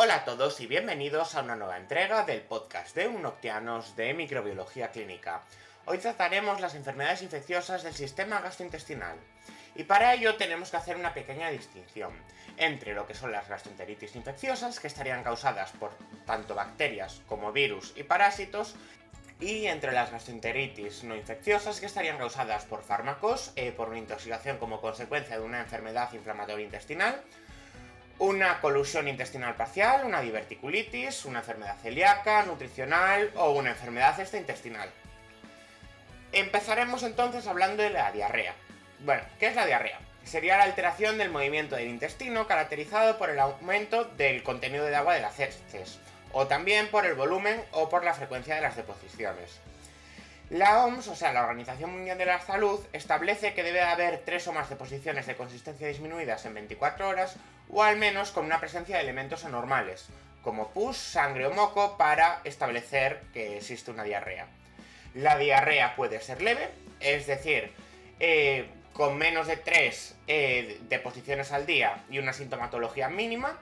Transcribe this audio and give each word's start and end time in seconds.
Hola 0.00 0.14
a 0.14 0.24
todos 0.24 0.60
y 0.60 0.68
bienvenidos 0.68 1.34
a 1.34 1.42
una 1.42 1.56
nueva 1.56 1.76
entrega 1.76 2.24
del 2.24 2.42
podcast 2.42 2.94
de 2.94 3.08
Unoctianos 3.08 3.96
de 3.96 4.14
Microbiología 4.14 4.92
Clínica. 4.92 5.42
Hoy 5.86 5.98
trataremos 5.98 6.60
las 6.60 6.76
enfermedades 6.76 7.22
infecciosas 7.22 7.82
del 7.82 7.94
sistema 7.94 8.40
gastrointestinal. 8.40 9.16
Y 9.74 9.82
para 9.82 10.14
ello 10.14 10.36
tenemos 10.36 10.70
que 10.70 10.76
hacer 10.76 10.94
una 10.94 11.14
pequeña 11.14 11.50
distinción 11.50 12.12
entre 12.58 12.94
lo 12.94 13.08
que 13.08 13.14
son 13.14 13.32
las 13.32 13.48
gastroenteritis 13.48 14.14
infecciosas, 14.14 14.78
que 14.78 14.86
estarían 14.86 15.24
causadas 15.24 15.72
por 15.72 15.90
tanto 16.24 16.54
bacterias 16.54 17.20
como 17.26 17.50
virus 17.50 17.92
y 17.96 18.04
parásitos, 18.04 18.76
y 19.40 19.66
entre 19.66 19.90
las 19.90 20.12
gastroenteritis 20.12 21.02
no 21.02 21.16
infecciosas, 21.16 21.80
que 21.80 21.86
estarían 21.86 22.18
causadas 22.18 22.66
por 22.66 22.84
fármacos, 22.84 23.50
eh, 23.56 23.72
por 23.72 23.88
una 23.88 23.98
intoxicación 23.98 24.58
como 24.58 24.80
consecuencia 24.80 25.40
de 25.40 25.44
una 25.44 25.58
enfermedad 25.58 26.12
inflamatoria 26.12 26.64
intestinal, 26.64 27.20
una 28.18 28.60
colusión 28.60 29.06
intestinal 29.08 29.54
parcial, 29.54 30.04
una 30.04 30.20
diverticulitis, 30.20 31.24
una 31.24 31.40
enfermedad 31.40 31.76
celíaca, 31.82 32.42
nutricional 32.44 33.30
o 33.36 33.52
una 33.52 33.70
enfermedad 33.70 34.18
extraintestinal. 34.18 34.90
Empezaremos 36.32 37.02
entonces 37.04 37.46
hablando 37.46 37.82
de 37.82 37.90
la 37.90 38.10
diarrea. 38.12 38.54
Bueno, 39.00 39.22
¿qué 39.38 39.46
es 39.46 39.54
la 39.54 39.66
diarrea? 39.66 39.98
Sería 40.24 40.58
la 40.58 40.64
alteración 40.64 41.16
del 41.16 41.30
movimiento 41.30 41.76
del 41.76 41.88
intestino 41.88 42.46
caracterizado 42.46 43.16
por 43.18 43.30
el 43.30 43.38
aumento 43.38 44.04
del 44.04 44.42
contenido 44.42 44.84
de 44.84 44.96
agua 44.96 45.14
de 45.14 45.22
las 45.22 45.38
heces, 45.38 46.00
o 46.32 46.46
también 46.46 46.88
por 46.88 47.06
el 47.06 47.14
volumen 47.14 47.64
o 47.70 47.88
por 47.88 48.04
la 48.04 48.12
frecuencia 48.12 48.56
de 48.56 48.60
las 48.60 48.76
deposiciones. 48.76 49.60
La 50.50 50.86
OMS, 50.86 51.08
o 51.08 51.14
sea, 51.14 51.34
la 51.34 51.42
Organización 51.42 51.92
Mundial 51.92 52.16
de 52.16 52.24
la 52.24 52.40
Salud, 52.40 52.80
establece 52.94 53.52
que 53.52 53.62
debe 53.62 53.82
haber 53.82 54.22
tres 54.24 54.48
o 54.48 54.52
más 54.54 54.70
deposiciones 54.70 55.26
de 55.26 55.36
consistencia 55.36 55.88
disminuidas 55.88 56.46
en 56.46 56.54
24 56.54 57.06
horas, 57.06 57.36
o 57.68 57.82
al 57.82 57.98
menos 57.98 58.30
con 58.30 58.46
una 58.46 58.58
presencia 58.58 58.96
de 58.96 59.02
elementos 59.02 59.44
anormales, 59.44 60.06
como 60.42 60.70
pus, 60.70 60.96
sangre 60.96 61.46
o 61.46 61.52
moco, 61.52 61.98
para 61.98 62.40
establecer 62.44 63.20
que 63.34 63.58
existe 63.58 63.90
una 63.90 64.04
diarrea. 64.04 64.46
La 65.14 65.36
diarrea 65.36 65.94
puede 65.96 66.18
ser 66.22 66.40
leve, 66.40 66.70
es 67.00 67.26
decir, 67.26 67.70
eh, 68.18 68.70
con 68.94 69.18
menos 69.18 69.48
de 69.48 69.58
3 69.58 70.16
eh, 70.28 70.80
deposiciones 70.88 71.52
al 71.52 71.66
día 71.66 72.04
y 72.08 72.20
una 72.20 72.32
sintomatología 72.32 73.10
mínima, 73.10 73.58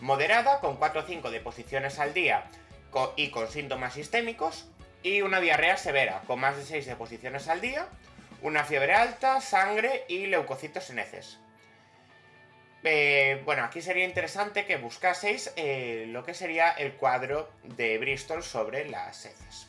moderada, 0.00 0.60
con 0.60 0.76
4 0.76 1.02
o 1.02 1.04
5 1.04 1.30
deposiciones 1.30 1.98
al 1.98 2.14
día 2.14 2.44
y 3.16 3.28
con 3.28 3.46
síntomas 3.48 3.92
sistémicos, 3.92 4.66
y 5.02 5.22
una 5.22 5.40
diarrea 5.40 5.76
severa, 5.76 6.22
con 6.26 6.40
más 6.40 6.56
de 6.56 6.64
6 6.64 6.86
deposiciones 6.86 7.48
al 7.48 7.60
día, 7.60 7.86
una 8.42 8.64
fiebre 8.64 8.94
alta, 8.94 9.40
sangre 9.40 10.04
y 10.08 10.26
leucocitos 10.26 10.88
en 10.90 10.98
heces. 10.98 11.38
Eh, 12.82 13.42
bueno, 13.44 13.64
aquí 13.64 13.82
sería 13.82 14.06
interesante 14.06 14.64
que 14.64 14.76
buscaseis 14.76 15.52
eh, 15.56 16.06
lo 16.08 16.24
que 16.24 16.32
sería 16.32 16.70
el 16.70 16.94
cuadro 16.94 17.50
de 17.62 17.98
Bristol 17.98 18.42
sobre 18.42 18.88
las 18.88 19.26
heces. 19.26 19.68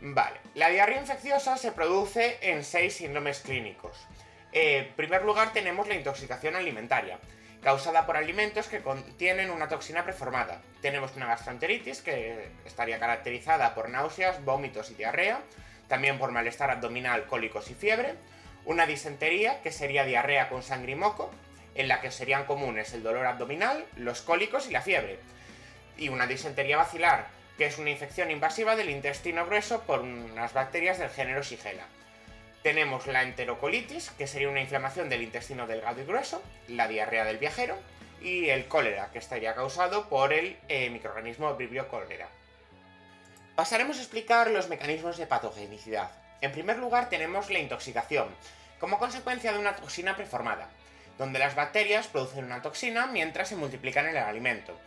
Vale, 0.00 0.38
la 0.54 0.68
diarrea 0.68 1.00
infecciosa 1.00 1.56
se 1.56 1.72
produce 1.72 2.38
en 2.42 2.64
6 2.64 2.94
síndromes 2.94 3.40
clínicos. 3.40 4.06
Eh, 4.52 4.86
en 4.88 4.94
primer 4.94 5.24
lugar 5.24 5.52
tenemos 5.52 5.88
la 5.88 5.94
intoxicación 5.94 6.56
alimentaria 6.56 7.18
causada 7.62 8.06
por 8.06 8.16
alimentos 8.16 8.68
que 8.68 8.82
contienen 8.82 9.50
una 9.50 9.68
toxina 9.68 10.04
preformada. 10.04 10.60
Tenemos 10.80 11.16
una 11.16 11.26
gastroenteritis 11.26 12.02
que 12.02 12.50
estaría 12.64 12.98
caracterizada 12.98 13.74
por 13.74 13.88
náuseas, 13.88 14.44
vómitos 14.44 14.90
y 14.90 14.94
diarrea, 14.94 15.40
también 15.88 16.18
por 16.18 16.30
malestar 16.30 16.70
abdominal, 16.70 17.26
cólicos 17.26 17.70
y 17.70 17.74
fiebre, 17.74 18.14
una 18.64 18.86
disentería 18.86 19.62
que 19.62 19.72
sería 19.72 20.04
diarrea 20.04 20.48
con 20.48 20.62
sangre 20.62 20.92
y 20.92 20.96
moco, 20.96 21.30
en 21.74 21.88
la 21.88 22.00
que 22.00 22.10
serían 22.10 22.44
comunes 22.44 22.92
el 22.92 23.02
dolor 23.02 23.26
abdominal, 23.26 23.84
los 23.96 24.20
cólicos 24.20 24.68
y 24.68 24.72
la 24.72 24.82
fiebre, 24.82 25.18
y 25.96 26.08
una 26.08 26.26
disentería 26.26 26.76
bacilar, 26.76 27.26
que 27.56 27.66
es 27.66 27.78
una 27.78 27.90
infección 27.90 28.30
invasiva 28.30 28.76
del 28.76 28.90
intestino 28.90 29.46
grueso 29.46 29.82
por 29.82 30.00
unas 30.00 30.52
bacterias 30.52 30.98
del 30.98 31.10
género 31.10 31.42
Shigella. 31.42 31.86
Tenemos 32.62 33.06
la 33.06 33.22
enterocolitis, 33.22 34.10
que 34.10 34.26
sería 34.26 34.48
una 34.48 34.60
inflamación 34.60 35.08
del 35.08 35.22
intestino 35.22 35.66
delgado 35.66 36.00
y 36.00 36.04
grueso, 36.04 36.42
la 36.66 36.88
diarrea 36.88 37.24
del 37.24 37.38
viajero, 37.38 37.76
y 38.20 38.48
el 38.48 38.66
cólera, 38.66 39.10
que 39.12 39.18
estaría 39.18 39.54
causado 39.54 40.08
por 40.08 40.32
el 40.32 40.56
eh, 40.68 40.90
microorganismo 40.90 41.54
Vibrio 41.54 41.88
cólera. 41.88 42.28
Pasaremos 43.54 43.98
a 43.98 44.00
explicar 44.00 44.50
los 44.50 44.68
mecanismos 44.68 45.16
de 45.18 45.26
patogenicidad. 45.26 46.10
En 46.40 46.52
primer 46.52 46.78
lugar 46.78 47.08
tenemos 47.08 47.50
la 47.50 47.58
intoxicación, 47.58 48.28
como 48.78 48.98
consecuencia 48.98 49.52
de 49.52 49.58
una 49.58 49.76
toxina 49.76 50.16
preformada, 50.16 50.68
donde 51.16 51.38
las 51.38 51.54
bacterias 51.54 52.06
producen 52.06 52.44
una 52.44 52.62
toxina 52.62 53.06
mientras 53.06 53.48
se 53.48 53.56
multiplican 53.56 54.06
en 54.06 54.16
el 54.16 54.22
alimento. 54.22 54.78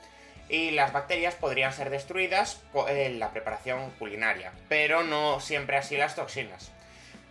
Y 0.50 0.72
las 0.72 0.92
bacterias 0.92 1.36
podrían 1.36 1.74
ser 1.74 1.90
destruidas 1.90 2.62
en 2.90 3.20
la 3.20 3.32
preparación 3.32 3.92
culinaria, 3.92 4.52
pero 4.68 5.04
no 5.04 5.40
siempre 5.40 5.78
así 5.78 5.96
las 5.96 6.16
toxinas. 6.16 6.72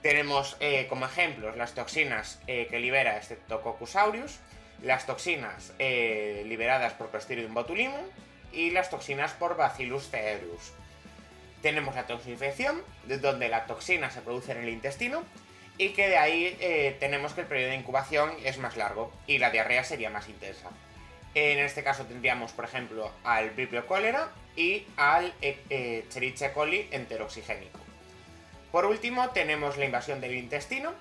Tenemos 0.03 0.57
eh, 0.61 0.87
como 0.89 1.05
ejemplos 1.05 1.57
las 1.57 1.75
toxinas 1.75 2.41
eh, 2.47 2.67
que 2.71 2.79
libera 2.79 3.21
Streptococcus 3.21 3.97
las 4.83 5.05
toxinas 5.05 5.75
eh, 5.79 6.43
liberadas 6.47 6.95
por 6.95 7.11
Clostridium 7.11 7.53
botulinum 7.53 8.01
y 8.51 8.71
las 8.71 8.89
toxinas 8.89 9.33
por 9.33 9.57
Bacillus 9.57 10.09
cereus. 10.09 10.73
Tenemos 11.61 11.95
la 11.95 12.07
toxinfección, 12.07 12.83
de 13.05 13.19
donde 13.19 13.51
la 13.51 13.67
toxina 13.67 14.11
se 14.11 14.23
produce 14.23 14.53
en 14.53 14.59
el 14.59 14.71
intestino 14.71 15.23
y 15.77 15.91
que 15.91 16.09
de 16.09 16.17
ahí 16.17 16.97
tenemos 16.99 17.35
que 17.35 17.43
el 17.43 17.47
periodo 17.47 17.71
de 17.71 17.77
incubación 17.77 18.31
es 18.45 18.57
más 18.57 18.79
largo 18.79 19.13
y 19.27 19.37
la 19.37 19.51
diarrea 19.51 19.85
sería 19.85 20.09
más 20.09 20.29
intensa. 20.31 20.71
En 21.35 21.59
este 21.59 21.83
caso 21.83 22.07
tendríamos, 22.07 22.53
por 22.53 22.65
ejemplo, 22.65 23.13
al 23.25 23.51
Vibrio 23.51 23.87
cólera 23.87 24.31
y 24.57 24.87
al 24.97 25.35
Escherichia 25.43 26.55
coli 26.55 26.89
enteroxigénico. 26.91 27.80
Por 28.73 28.85
último, 28.87 29.31
tenemos 29.31 29.77
la 29.77 29.85
invasión 29.85 30.21
del 30.21 30.35
intestino, 30.35 30.93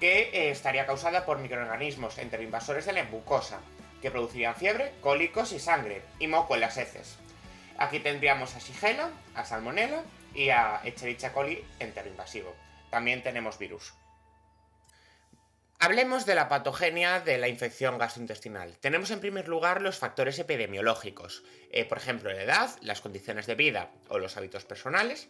que 0.00 0.30
eh, 0.32 0.50
estaría 0.50 0.86
causada 0.86 1.26
por 1.26 1.38
microorganismos 1.38 2.18
enteroinvasores 2.18 2.86
de 2.86 2.92
la 2.92 3.04
mucosa, 3.04 3.60
que 4.00 4.10
producirían 4.10 4.54
fiebre, 4.54 4.92
cólicos 5.00 5.52
y 5.52 5.58
sangre, 5.58 6.02
y 6.18 6.28
moco 6.28 6.54
en 6.54 6.60
las 6.60 6.76
heces. 6.76 7.16
Aquí 7.78 8.00
tendríamos 8.00 8.54
a 8.54 8.60
Shigella, 8.60 9.10
a 9.34 9.44
Salmonella 9.44 10.02
y 10.34 10.50
a 10.50 10.80
Escherichia 10.84 11.32
coli 11.32 11.64
enteroinvasivo. 11.80 12.54
También 12.90 13.22
tenemos 13.22 13.58
virus. 13.58 13.94
Hablemos 15.80 16.26
de 16.26 16.34
la 16.34 16.48
patogenia 16.48 17.20
de 17.20 17.38
la 17.38 17.46
infección 17.46 17.98
gastrointestinal. 17.98 18.76
Tenemos 18.78 19.12
en 19.12 19.20
primer 19.20 19.46
lugar 19.46 19.80
los 19.80 19.98
factores 19.98 20.38
epidemiológicos, 20.40 21.44
eh, 21.70 21.84
por 21.84 21.98
ejemplo 21.98 22.32
la 22.32 22.42
edad, 22.42 22.70
las 22.80 23.00
condiciones 23.00 23.46
de 23.46 23.54
vida 23.54 23.90
o 24.08 24.18
los 24.18 24.36
hábitos 24.36 24.64
personales. 24.64 25.28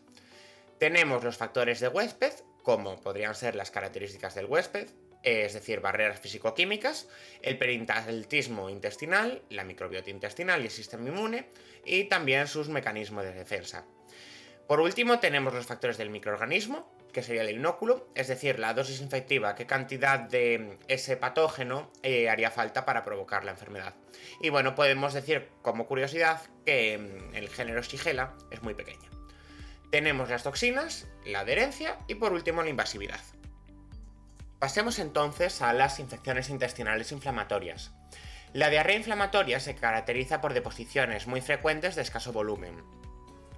Tenemos 0.78 1.25
los 1.25 1.37
factores 1.37 1.81
de 1.81 1.89
huésped, 1.89 2.33
como 2.62 3.00
podrían 3.00 3.34
ser 3.34 3.55
las 3.55 3.71
características 3.71 4.34
del 4.34 4.47
huésped, 4.47 4.89
es 5.22 5.55
decir, 5.55 5.81
barreras 5.81 6.21
físico-químicas, 6.21 7.09
el 7.43 7.59
perintaltismo 7.59 8.71
intestinal, 8.71 9.43
la 9.50 9.65
microbiota 9.65 10.11
intestinal 10.11 10.62
y 10.62 10.66
el 10.66 10.71
sistema 10.71 11.09
inmune, 11.09 11.49
y 11.84 12.05
también 12.05 12.47
sus 12.47 12.69
mecanismos 12.69 13.25
de 13.25 13.33
defensa. 13.33 13.84
Por 14.69 14.81
último, 14.81 15.19
tenemos 15.19 15.55
los 15.55 15.66
factores 15.66 15.99
del 15.99 16.11
microorganismo, 16.11 16.93
que 17.12 17.22
sería 17.22 17.43
el 17.43 17.50
inóculo, 17.50 18.06
es 18.15 18.28
decir, 18.28 18.59
la 18.59 18.75
dosis 18.75 19.00
infectiva, 19.00 19.55
qué 19.55 19.66
cantidad 19.66 20.21
de 20.21 20.78
ese 20.89 21.16
patógeno 21.16 21.91
eh, 22.03 22.28
haría 22.28 22.50
falta 22.50 22.84
para 22.84 23.03
provocar 23.03 23.45
la 23.45 23.53
enfermedad. 23.53 23.95
Y 24.41 24.50
bueno, 24.50 24.75
podemos 24.75 25.15
decir 25.15 25.49
como 25.62 25.87
curiosidad 25.87 26.43
que 26.66 26.99
mm, 26.99 27.34
el 27.34 27.49
género 27.49 27.83
Shigella 27.83 28.34
es 28.50 28.62
muy 28.62 28.75
pequeño. 28.75 29.18
Tenemos 29.91 30.28
las 30.28 30.43
toxinas, 30.43 31.06
la 31.25 31.41
adherencia 31.41 31.97
y 32.09 32.16
por 32.16 32.34
último 32.34 32.62
la 32.62 32.69
invasividad. 32.69 33.21
Pasemos 34.59 34.99
entonces 34.99 35.62
a 35.62 35.72
las 35.72 35.99
infecciones 35.99 36.50
intestinales 36.50 37.10
inflamatorias. 37.10 37.93
La 38.53 38.69
diarrea 38.69 38.97
inflamatoria 38.97 39.60
se 39.60 39.75
caracteriza 39.75 40.41
por 40.41 40.53
deposiciones 40.53 41.27
muy 41.27 41.41
frecuentes 41.41 41.97
de 41.97 42.03
escaso 42.03 42.33
volumen, 42.33 42.83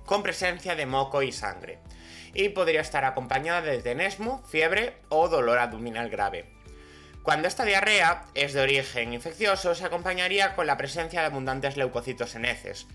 con 0.05 0.23
presencia 0.23 0.77
de 0.77 0.87
moco 0.87 1.23
y 1.23 1.33
sangre, 1.33 1.79
y 2.33 2.51
podría 2.51 2.81
estar 2.81 3.05
acompañada 3.05 3.63
de 3.63 3.83
tenesmo, 3.83 4.43
fiebre 4.47 4.99
o 5.09 5.29
dolor 5.29 5.59
abdominal 5.59 6.11
grave. 6.11 6.60
Cuando 7.23 7.49
esta 7.49 7.65
diarrea 7.65 8.25
es 8.35 8.55
de 8.55 8.63
origen 8.63 9.13
infeccioso, 9.13 9.75
se 9.75 9.85
acompañaría 9.85 10.55
con 10.55 10.67
la 10.67 10.79
presencia 10.79 11.21
de 11.21 11.27
abundantes 11.27 11.77
leucocitos 11.77 12.35
en 12.35 12.47
heces, 12.47 12.87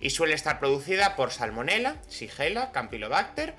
y 0.00 0.10
suele 0.10 0.34
estar 0.34 0.58
producida 0.58 1.16
por 1.16 1.30
Salmonella, 1.30 1.96
Shigella, 2.08 2.72
Campylobacter 2.72 3.54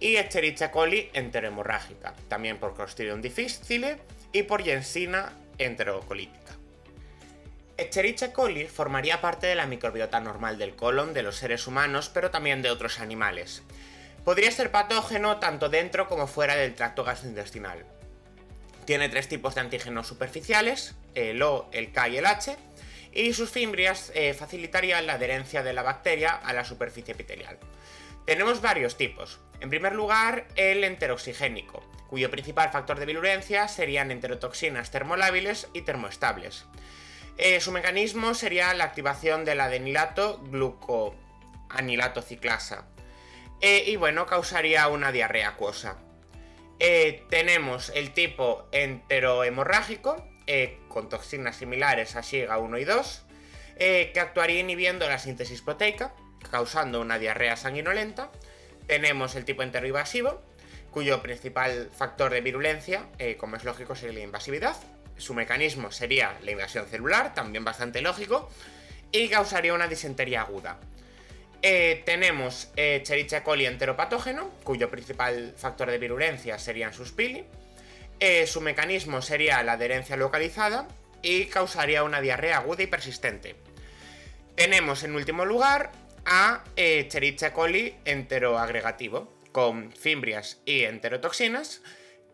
y 0.00 0.16
Escherichia 0.16 0.70
coli 0.70 1.10
enterohemorrágica, 1.12 2.14
también 2.28 2.58
por 2.58 2.74
Clostridium 2.74 3.20
difficile 3.20 3.98
y 4.32 4.44
por 4.44 4.62
Yensina 4.62 5.32
enterocolítica. 5.58 6.54
Escherichia 7.76 8.32
coli 8.32 8.66
formaría 8.66 9.20
parte 9.20 9.46
de 9.46 9.54
la 9.54 9.66
microbiota 9.66 10.20
normal 10.20 10.56
del 10.56 10.74
colon 10.74 11.12
de 11.12 11.22
los 11.22 11.36
seres 11.36 11.66
humanos, 11.66 12.10
pero 12.12 12.30
también 12.30 12.62
de 12.62 12.70
otros 12.70 12.98
animales. 12.98 13.62
Podría 14.24 14.50
ser 14.50 14.70
patógeno 14.70 15.38
tanto 15.38 15.68
dentro 15.68 16.08
como 16.08 16.26
fuera 16.26 16.56
del 16.56 16.74
tracto 16.74 17.04
gastrointestinal. 17.04 17.84
Tiene 18.86 19.08
tres 19.08 19.28
tipos 19.28 19.56
de 19.56 19.62
antígenos 19.62 20.06
superficiales, 20.06 20.94
el 21.14 21.42
O, 21.42 21.68
el 21.72 21.92
K 21.92 22.08
y 22.08 22.16
el 22.18 22.26
H, 22.26 22.56
y 23.12 23.32
sus 23.32 23.50
fimbrias 23.50 24.12
eh, 24.14 24.32
facilitarían 24.32 25.06
la 25.06 25.14
adherencia 25.14 25.62
de 25.64 25.72
la 25.72 25.82
bacteria 25.82 26.30
a 26.30 26.52
la 26.52 26.64
superficie 26.64 27.12
epitelial. 27.12 27.58
Tenemos 28.26 28.60
varios 28.60 28.96
tipos. 28.96 29.40
En 29.60 29.70
primer 29.70 29.94
lugar, 29.94 30.46
el 30.54 30.84
enteroxigénico, 30.84 31.82
cuyo 32.08 32.30
principal 32.30 32.70
factor 32.70 32.98
de 33.00 33.06
virulencia 33.06 33.66
serían 33.68 34.10
enterotoxinas 34.10 34.90
termolábiles 34.90 35.68
y 35.72 35.82
termoestables. 35.82 36.66
Eh, 37.38 37.60
su 37.60 37.72
mecanismo 37.72 38.34
sería 38.34 38.72
la 38.74 38.84
activación 38.84 39.44
del 39.44 39.60
adenilato 39.60 40.38
glucoanilato 40.44 42.22
ciclasa. 42.22 42.86
Eh, 43.60 43.84
y 43.86 43.96
bueno, 43.96 44.26
causaría 44.26 44.86
una 44.88 45.10
diarrea 45.10 45.48
acuosa. 45.48 45.98
Eh, 46.78 47.24
tenemos 47.30 47.90
el 47.94 48.12
tipo 48.12 48.68
enterohemorrágico, 48.72 50.24
con 50.88 51.08
toxinas 51.08 51.56
similares 51.56 52.14
a 52.14 52.20
Shiga 52.20 52.58
1 52.58 52.78
y 52.78 52.84
2, 52.84 53.22
que 53.78 54.20
actuaría 54.20 54.60
inhibiendo 54.60 55.08
la 55.08 55.18
síntesis 55.18 55.60
proteica, 55.60 56.14
causando 56.50 57.00
una 57.00 57.18
diarrea 57.18 57.56
sanguinolenta. 57.56 58.30
Tenemos 58.86 59.34
el 59.34 59.44
tipo 59.44 59.64
enteroinvasivo, 59.64 60.40
cuyo 60.92 61.20
principal 61.20 61.90
factor 61.96 62.32
de 62.32 62.40
virulencia, 62.42 63.08
como 63.38 63.56
es 63.56 63.64
lógico, 63.64 63.96
sería 63.96 64.18
la 64.18 64.20
invasividad 64.20 64.76
su 65.16 65.34
mecanismo 65.34 65.90
sería 65.90 66.36
la 66.42 66.50
invasión 66.50 66.86
celular, 66.86 67.34
también 67.34 67.64
bastante 67.64 68.02
lógico, 68.02 68.50
y 69.12 69.28
causaría 69.28 69.74
una 69.74 69.88
disentería 69.88 70.42
aguda. 70.42 70.78
Eh, 71.68 72.04
tenemos 72.06 72.70
eh, 72.76 73.02
coli 73.42 73.66
enteropatógeno, 73.66 74.50
cuyo 74.62 74.88
principal 74.88 75.52
factor 75.56 75.90
de 75.90 75.98
virulencia 75.98 76.60
serían 76.60 76.94
sus 76.94 77.10
pili. 77.10 77.44
Eh, 78.20 78.46
su 78.46 78.60
mecanismo 78.60 79.20
sería 79.20 79.60
la 79.64 79.72
adherencia 79.72 80.16
localizada 80.16 80.86
y 81.22 81.46
causaría 81.46 82.04
una 82.04 82.20
diarrea 82.20 82.58
aguda 82.58 82.84
y 82.84 82.86
persistente. 82.86 83.56
Tenemos 84.54 85.02
en 85.02 85.16
último 85.16 85.44
lugar 85.44 85.90
a 86.24 86.62
eh, 86.76 87.08
coli 87.52 87.96
enteroagregativo, 88.04 89.36
con 89.50 89.90
fimbrias 89.90 90.60
y 90.66 90.84
enterotoxinas, 90.84 91.82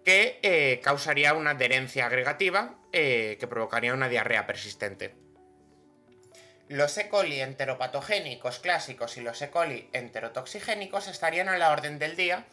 que 0.04 0.78
causaría 0.84 1.32
una 1.32 1.52
adherencia 1.52 2.04
agregativa 2.04 2.74
que 2.92 3.46
provocaría 3.48 3.94
una 3.94 4.10
diarrea 4.10 4.46
persistente. 4.46 5.21
Los 6.72 6.96
E. 6.96 7.10
coli 7.10 7.42
enteropatogénicos 7.42 8.58
clásicos 8.58 9.18
y 9.18 9.20
los 9.20 9.42
E. 9.42 9.50
coli 9.50 9.90
enterotoxigénicos 9.92 11.06
estarían 11.06 11.50
a 11.50 11.58
la 11.58 11.70
orden 11.70 11.98
del 11.98 12.16
día 12.16 12.46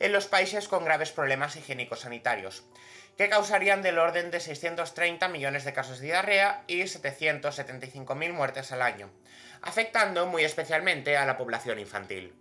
en 0.00 0.12
los 0.12 0.28
países 0.28 0.66
con 0.66 0.82
graves 0.82 1.12
problemas 1.12 1.56
higiénicos 1.56 2.00
sanitarios, 2.00 2.62
que 3.18 3.28
causarían 3.28 3.82
del 3.82 3.98
orden 3.98 4.30
de 4.30 4.40
630 4.40 5.28
millones 5.28 5.66
de 5.66 5.74
casos 5.74 5.98
de 5.98 6.06
diarrea 6.06 6.64
y 6.66 6.84
775.000 6.84 8.32
muertes 8.32 8.72
al 8.72 8.80
año, 8.80 9.10
afectando 9.60 10.24
muy 10.24 10.42
especialmente 10.42 11.18
a 11.18 11.26
la 11.26 11.36
población 11.36 11.78
infantil. 11.78 12.32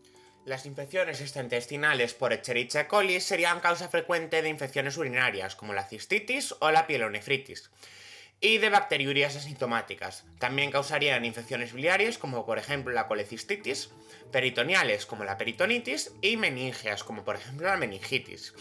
Las 0.46 0.66
infecciones 0.66 1.20
extraintestinales 1.20 2.14
por 2.14 2.32
Escherichia 2.32 2.88
coli 2.88 3.20
serían 3.20 3.60
causa 3.60 3.90
frecuente 3.90 4.42
de 4.42 4.48
infecciones 4.48 4.96
urinarias, 4.96 5.58
como 5.58 5.74
la 5.74 5.84
cistitis 5.84 6.56
o 6.62 6.72
la 6.72 6.88
pielonefritis, 6.88 7.72
y 8.40 8.58
de 8.58 8.70
bacteriurias 8.70 9.36
asintomáticas. 9.36 10.26
También 10.40 10.72
causarían 10.72 11.26
infecciones 11.26 11.74
biliares, 11.74 12.18
como 12.18 12.46
por 12.46 12.58
ejemplo 12.58 12.94
la 12.94 13.08
colecistitis, 13.08 13.90
peritoneales, 14.32 15.06
como 15.06 15.24
la 15.24 15.38
peritonitis, 15.38 16.12
y 16.22 16.38
meningias, 16.38 17.04
como 17.04 17.24
por 17.24 17.36
ejemplo 17.36 17.68
la 17.68 17.78
meningitis. 17.78 18.54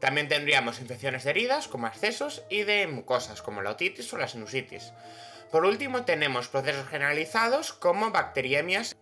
También 0.00 0.28
tendríamos 0.28 0.80
infecciones 0.80 1.24
de 1.24 1.30
heridas, 1.30 1.68
como 1.68 1.86
accesos, 1.86 2.42
y 2.50 2.62
de 2.64 2.86
mucosas, 2.86 3.42
como 3.42 3.62
la 3.62 3.70
otitis 3.70 4.12
o 4.12 4.18
la 4.18 4.28
sinusitis. 4.28 4.92
Por 5.50 5.64
último, 5.64 6.04
tenemos 6.04 6.48
procesos 6.48 6.88
generalizados 6.88 7.72
como 7.72 8.10
bacteriemias 8.10 8.96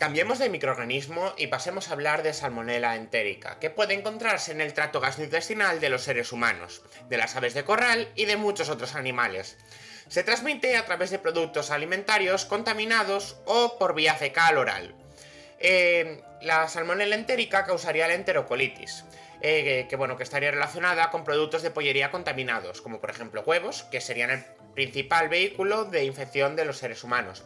Cambiemos 0.00 0.38
de 0.38 0.48
microorganismo 0.48 1.34
y 1.36 1.48
pasemos 1.48 1.88
a 1.88 1.92
hablar 1.92 2.22
de 2.22 2.32
Salmonella 2.32 2.96
entérica, 2.96 3.58
que 3.58 3.68
puede 3.68 3.92
encontrarse 3.92 4.50
en 4.50 4.62
el 4.62 4.72
trato 4.72 4.98
gastrointestinal 4.98 5.78
de 5.78 5.90
los 5.90 6.04
seres 6.04 6.32
humanos, 6.32 6.80
de 7.10 7.18
las 7.18 7.36
aves 7.36 7.52
de 7.52 7.64
corral 7.64 8.08
y 8.14 8.24
de 8.24 8.38
muchos 8.38 8.70
otros 8.70 8.94
animales. 8.94 9.58
Se 10.08 10.24
transmite 10.24 10.78
a 10.78 10.86
través 10.86 11.10
de 11.10 11.18
productos 11.18 11.70
alimentarios 11.70 12.46
contaminados 12.46 13.42
o 13.44 13.76
por 13.78 13.94
vía 13.94 14.14
fecal 14.14 14.56
oral. 14.56 14.94
Eh, 15.58 16.22
la 16.40 16.66
Salmonella 16.66 17.14
entérica 17.14 17.66
causaría 17.66 18.08
la 18.08 18.14
enterocolitis, 18.14 19.04
eh, 19.42 19.86
que, 19.86 19.96
bueno, 19.96 20.16
que 20.16 20.22
estaría 20.22 20.50
relacionada 20.50 21.10
con 21.10 21.24
productos 21.24 21.60
de 21.60 21.72
pollería 21.72 22.10
contaminados, 22.10 22.80
como 22.80 23.02
por 23.02 23.10
ejemplo 23.10 23.42
huevos, 23.42 23.82
que 23.90 24.00
serían 24.00 24.46
principal 24.74 25.28
vehículo 25.28 25.84
de 25.84 26.04
infección 26.04 26.56
de 26.56 26.64
los 26.64 26.78
seres 26.78 27.04
humanos 27.04 27.44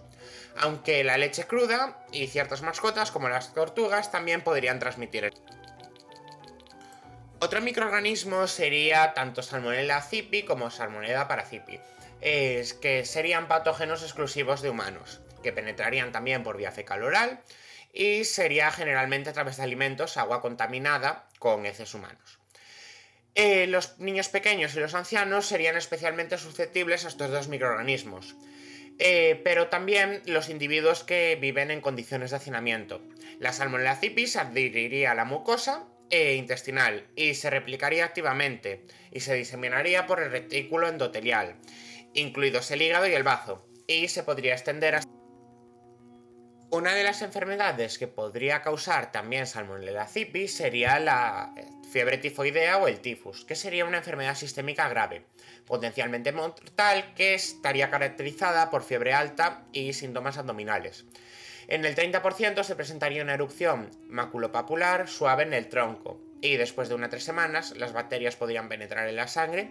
aunque 0.57 1.05
la 1.05 1.19
leche 1.19 1.45
cruda 1.45 2.05
y 2.13 2.27
ciertas 2.27 2.63
mascotas 2.63 3.11
como 3.11 3.29
las 3.29 3.55
tortugas 3.55 4.11
también 4.11 4.43
podrían 4.43 4.79
transmitir. 4.79 5.33
Otro 7.41 7.61
microorganismo 7.61 8.47
sería 8.47 9.13
tanto 9.15 9.43
Salmonella 9.43 10.01
cipi 10.01 10.45
como 10.45 10.71
Salmonella 10.71 11.29
paracipi, 11.29 11.79
es 12.21 12.75
que 12.75 13.05
serían 13.05 13.49
patógenos 13.49 14.03
exclusivos 14.03 14.63
de 14.63 14.71
humanos, 14.71 15.21
que 15.43 15.53
penetrarían 15.53 16.13
también 16.13 16.43
por 16.43 16.57
vía 16.57 16.71
fecal 16.71 17.03
oral 17.03 17.41
y 17.93 18.25
sería 18.25 18.71
generalmente 18.71 19.31
a 19.31 19.35
través 19.35 19.59
de 19.59 19.65
alimentos, 19.65 20.17
agua 20.17 20.41
contaminada 20.41 21.29
con 21.39 21.67
heces 21.67 21.93
humanos. 21.95 22.44
Eh, 23.35 23.67
los 23.67 23.99
niños 23.99 24.29
pequeños 24.29 24.75
y 24.77 24.81
los 24.81 24.95
ancianos 24.95 25.47
serían 25.47 25.77
especialmente 25.77 26.39
susceptibles 26.39 27.05
a 27.05 27.09
estos 27.09 27.31
dos 27.31 27.49
microorganismos. 27.49 28.37
Eh, 28.99 29.41
pero 29.43 29.69
también 29.69 30.23
los 30.27 30.49
individuos 30.49 31.03
que 31.03 31.37
viven 31.41 31.73
en 31.73 31.81
condiciones 31.81 32.31
de 32.31 32.37
hacinamiento. 32.37 33.03
La 33.41 33.53
salmonella 33.53 33.97
cipis 33.97 34.37
adheriría 34.37 35.11
a 35.11 35.15
la 35.17 35.25
mucosa 35.25 35.85
e 36.11 36.35
intestinal 36.35 37.09
y 37.17 37.35
se 37.35 37.51
replicaría 37.51 38.05
activamente 38.05 38.85
y 39.11 39.21
se 39.21 39.35
diseminaría 39.35 40.07
por 40.07 40.21
el 40.21 40.31
retículo 40.31 40.89
endotelial, 40.89 41.57
incluidos 42.13 42.71
el 42.71 42.83
hígado 42.83 43.09
y 43.09 43.15
el 43.15 43.25
bazo, 43.25 43.67
y 43.89 44.09
se 44.09 44.23
podría 44.23 44.53
extender 44.53 44.95
hasta... 44.95 45.14
Una 46.71 46.95
de 46.95 47.05
las 47.05 47.23
enfermedades 47.23 47.99
que 47.99 48.09
podría 48.09 48.63
causar 48.63 49.13
también 49.13 49.47
Salmonella 49.47 50.07
cipis 50.07 50.57
sería 50.57 50.99
la 50.99 51.55
fiebre 51.91 52.19
tifoidea 52.19 52.79
o 52.79 52.89
el 52.89 53.01
tifus, 53.01 53.45
que 53.45 53.55
sería 53.55 53.85
una 53.85 53.99
enfermedad 53.99 54.35
sistémica 54.35 54.89
grave, 54.89 55.25
potencialmente 55.67 56.33
mortal, 56.33 57.13
que 57.15 57.35
estaría 57.35 57.91
caracterizada 57.91 58.71
por 58.71 58.83
fiebre 58.83 59.15
alta 59.15 59.65
y 59.73 59.93
síntomas 59.93 60.37
abdominales. 60.37 61.05
En 61.69 61.85
el 61.85 61.95
30% 61.95 62.63
se 62.65 62.77
presentaría 62.77 63.23
una 63.23 63.35
erupción 63.35 63.91
maculopapular 64.09 65.09
suave 65.09 65.45
en 65.45 65.55
el 65.55 65.69
tronco, 65.69 66.21
y 66.41 66.57
después 66.57 66.89
de 66.89 66.95
unas 66.95 67.11
tres 67.11 67.25
semanas 67.25 67.75
las 67.77 67.93
bacterias 67.93 68.37
podrían 68.37 68.69
penetrar 68.69 69.09
en 69.09 69.17
la 69.17 69.29
sangre 69.29 69.71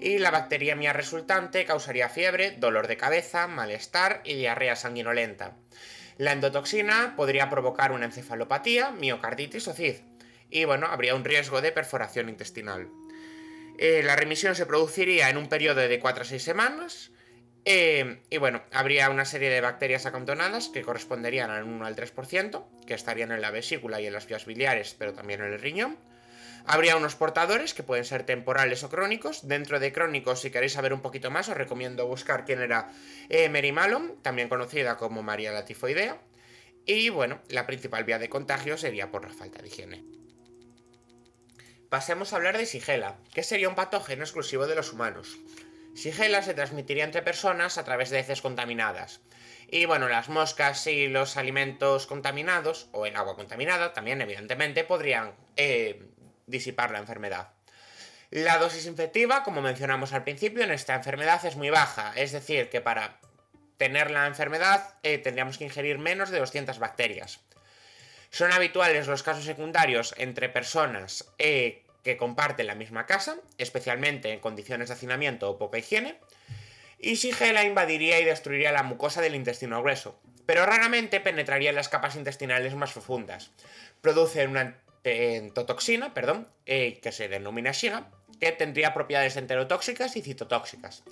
y 0.00 0.18
la 0.18 0.30
bacteriemia 0.30 0.92
resultante 0.92 1.64
causaría 1.64 2.08
fiebre, 2.08 2.52
dolor 2.52 2.88
de 2.88 2.96
cabeza, 2.96 3.46
malestar 3.46 4.22
y 4.24 4.34
diarrea 4.34 4.74
sanguinolenta. 4.74 5.56
La 6.18 6.32
endotoxina 6.32 7.14
podría 7.16 7.48
provocar 7.48 7.92
una 7.92 8.06
encefalopatía, 8.06 8.90
miocarditis 8.90 9.68
o 9.68 9.72
CID, 9.72 9.96
y 10.50 10.64
bueno, 10.64 10.86
habría 10.86 11.14
un 11.14 11.24
riesgo 11.24 11.60
de 11.60 11.72
perforación 11.72 12.28
intestinal. 12.28 12.88
Eh, 13.78 14.02
la 14.02 14.16
remisión 14.16 14.56
se 14.56 14.66
produciría 14.66 15.30
en 15.30 15.36
un 15.36 15.48
periodo 15.48 15.80
de 15.80 16.00
4 16.00 16.22
a 16.22 16.26
6 16.26 16.42
semanas. 16.42 17.12
Eh, 17.64 18.22
y 18.30 18.38
bueno, 18.38 18.62
habría 18.72 19.10
una 19.10 19.24
serie 19.24 19.50
de 19.50 19.60
bacterias 19.60 20.06
acantonadas 20.06 20.68
que 20.68 20.82
corresponderían 20.82 21.50
al 21.50 21.64
1 21.64 21.86
al 21.86 21.94
3%, 21.94 22.64
que 22.86 22.94
estarían 22.94 23.30
en 23.30 23.40
la 23.40 23.50
vesícula 23.50 24.00
y 24.00 24.06
en 24.06 24.12
las 24.12 24.26
vías 24.26 24.46
biliares, 24.46 24.96
pero 24.98 25.12
también 25.12 25.42
en 25.42 25.52
el 25.52 25.60
riñón. 25.60 25.96
Habría 26.70 26.98
unos 26.98 27.14
portadores 27.14 27.72
que 27.72 27.82
pueden 27.82 28.04
ser 28.04 28.24
temporales 28.24 28.84
o 28.84 28.90
crónicos. 28.90 29.48
Dentro 29.48 29.80
de 29.80 29.90
crónicos, 29.90 30.42
si 30.42 30.50
queréis 30.50 30.74
saber 30.74 30.92
un 30.92 31.00
poquito 31.00 31.30
más, 31.30 31.48
os 31.48 31.56
recomiendo 31.56 32.06
buscar 32.06 32.44
quién 32.44 32.60
era 32.60 32.92
eh, 33.30 33.48
Mary 33.48 33.72
Malone, 33.72 34.16
también 34.20 34.50
conocida 34.50 34.98
como 34.98 35.22
María 35.22 35.50
la 35.50 35.64
tifoidea. 35.64 36.20
Y 36.84 37.08
bueno, 37.08 37.40
la 37.48 37.66
principal 37.66 38.04
vía 38.04 38.18
de 38.18 38.28
contagio 38.28 38.76
sería 38.76 39.10
por 39.10 39.26
la 39.26 39.32
falta 39.32 39.62
de 39.62 39.68
higiene. 39.68 40.04
Pasemos 41.88 42.32
a 42.32 42.36
hablar 42.36 42.58
de 42.58 42.66
Sigela, 42.66 43.16
que 43.32 43.42
sería 43.42 43.70
un 43.70 43.74
patógeno 43.74 44.22
exclusivo 44.22 44.66
de 44.66 44.74
los 44.74 44.92
humanos. 44.92 45.38
Sigela 45.94 46.42
se 46.42 46.52
transmitiría 46.52 47.04
entre 47.04 47.22
personas 47.22 47.78
a 47.78 47.84
través 47.84 48.10
de 48.10 48.18
heces 48.18 48.42
contaminadas. 48.42 49.22
Y 49.70 49.86
bueno, 49.86 50.06
las 50.10 50.28
moscas 50.28 50.86
y 50.86 51.08
los 51.08 51.38
alimentos 51.38 52.06
contaminados, 52.06 52.90
o 52.92 53.06
el 53.06 53.16
agua 53.16 53.36
contaminada, 53.36 53.94
también 53.94 54.20
evidentemente 54.20 54.84
podrían 54.84 55.32
eh, 55.56 56.08
disipar 56.48 56.90
la 56.90 56.98
enfermedad. 56.98 57.50
La 58.30 58.58
dosis 58.58 58.86
infectiva, 58.86 59.42
como 59.42 59.62
mencionamos 59.62 60.12
al 60.12 60.24
principio, 60.24 60.62
en 60.62 60.70
esta 60.70 60.94
enfermedad 60.94 61.44
es 61.46 61.56
muy 61.56 61.70
baja, 61.70 62.12
es 62.14 62.32
decir, 62.32 62.68
que 62.68 62.82
para 62.82 63.18
tener 63.78 64.10
la 64.10 64.26
enfermedad 64.26 64.94
eh, 65.02 65.16
tendríamos 65.16 65.56
que 65.56 65.64
ingerir 65.64 65.98
menos 65.98 66.30
de 66.30 66.38
200 66.38 66.78
bacterias. 66.78 67.40
Son 68.30 68.52
habituales 68.52 69.06
los 69.06 69.22
casos 69.22 69.44
secundarios 69.44 70.14
entre 70.18 70.50
personas 70.50 71.32
eh, 71.38 71.84
que 72.04 72.18
comparten 72.18 72.66
la 72.66 72.74
misma 72.74 73.06
casa, 73.06 73.36
especialmente 73.56 74.32
en 74.32 74.40
condiciones 74.40 74.88
de 74.88 74.94
hacinamiento 74.94 75.48
o 75.48 75.58
poca 75.58 75.78
higiene. 75.78 76.18
y 76.98 77.14
Shigella 77.14 77.62
invadiría 77.62 78.20
y 78.20 78.24
destruiría 78.24 78.72
la 78.72 78.82
mucosa 78.82 79.22
del 79.22 79.36
intestino 79.36 79.80
grueso, 79.80 80.20
pero 80.44 80.66
raramente 80.66 81.20
penetraría 81.20 81.70
en 81.70 81.76
las 81.76 81.88
capas 81.88 82.16
intestinales 82.16 82.74
más 82.74 82.92
profundas. 82.92 83.52
Produce 84.02 84.46
una 84.46 84.76
entotoxina, 85.36 86.14
perdón, 86.14 86.48
eh, 86.66 87.00
que 87.00 87.12
se 87.12 87.28
denomina 87.28 87.72
Shiga, 87.72 88.10
que 88.40 88.52
tendría 88.52 88.94
propiedades 88.94 89.36
enterotóxicas 89.36 90.16
y 90.16 90.22
citotóxicas. 90.22 91.04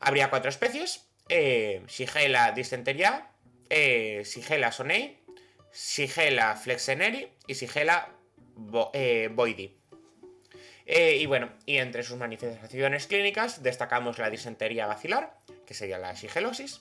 Habría 0.00 0.30
cuatro 0.30 0.48
especies, 0.48 1.06
eh, 1.28 1.82
Shigella 1.86 2.52
dysenteria, 2.52 3.28
eh, 3.70 4.22
Shigella 4.24 4.72
sonei, 4.72 5.20
Shigella 5.72 6.56
flexeneri 6.56 7.32
y 7.46 7.54
Shigella 7.54 8.08
eh, 8.92 9.30
boidi. 9.32 9.78
Eh, 10.84 11.16
y 11.16 11.26
bueno, 11.26 11.50
y 11.64 11.78
entre 11.78 12.02
sus 12.02 12.18
manifestaciones 12.18 13.06
clínicas 13.06 13.62
destacamos 13.62 14.18
la 14.18 14.30
disentería 14.30 14.86
bacilar, 14.86 15.38
que 15.66 15.74
sería 15.74 15.98
la 15.98 16.12
shigelosis, 16.12 16.80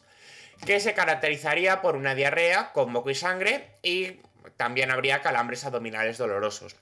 que 0.66 0.80
se 0.80 0.94
caracterizaría 0.94 1.82
por 1.82 1.96
una 1.96 2.16
diarrea 2.16 2.72
con 2.74 2.92
moco 2.92 3.10
y 3.10 3.16
sangre 3.16 3.70
y 3.84 4.20
también 4.58 4.92
habría 4.92 5.22
calambres 5.22 5.66
abdominales 5.66 6.18
dolorosos. 6.18 6.76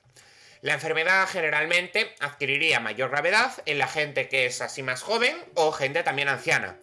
La 0.62 0.74
enfermedad 0.74 1.28
generalmente 1.28 2.14
adquiriría 2.20 2.80
mayor 2.80 3.12
gravedad 3.12 3.52
en 3.66 3.78
la 3.78 3.88
gente 3.88 4.28
que 4.28 4.46
es 4.46 4.62
así 4.62 4.84
más 4.84 5.02
joven 5.02 5.38
o 5.56 5.72
gente 5.72 6.04
también 6.04 6.28
anciana, 6.28 6.78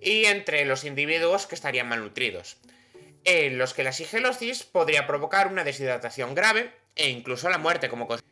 y 0.00 0.24
entre 0.24 0.64
los 0.64 0.84
individuos 0.84 1.46
que 1.46 1.54
estarían 1.54 1.88
malnutridos, 1.88 2.56
en 3.24 3.58
los 3.58 3.74
que 3.74 3.84
la 3.84 3.92
sigelosis 3.92 4.62
podría 4.64 5.06
provocar 5.06 5.48
una 5.48 5.64
deshidratación 5.64 6.34
grave 6.34 6.72
e 6.96 7.10
incluso 7.10 7.50
la 7.50 7.58
muerte 7.58 7.88
como 7.88 8.06
consecuencia. 8.06 8.31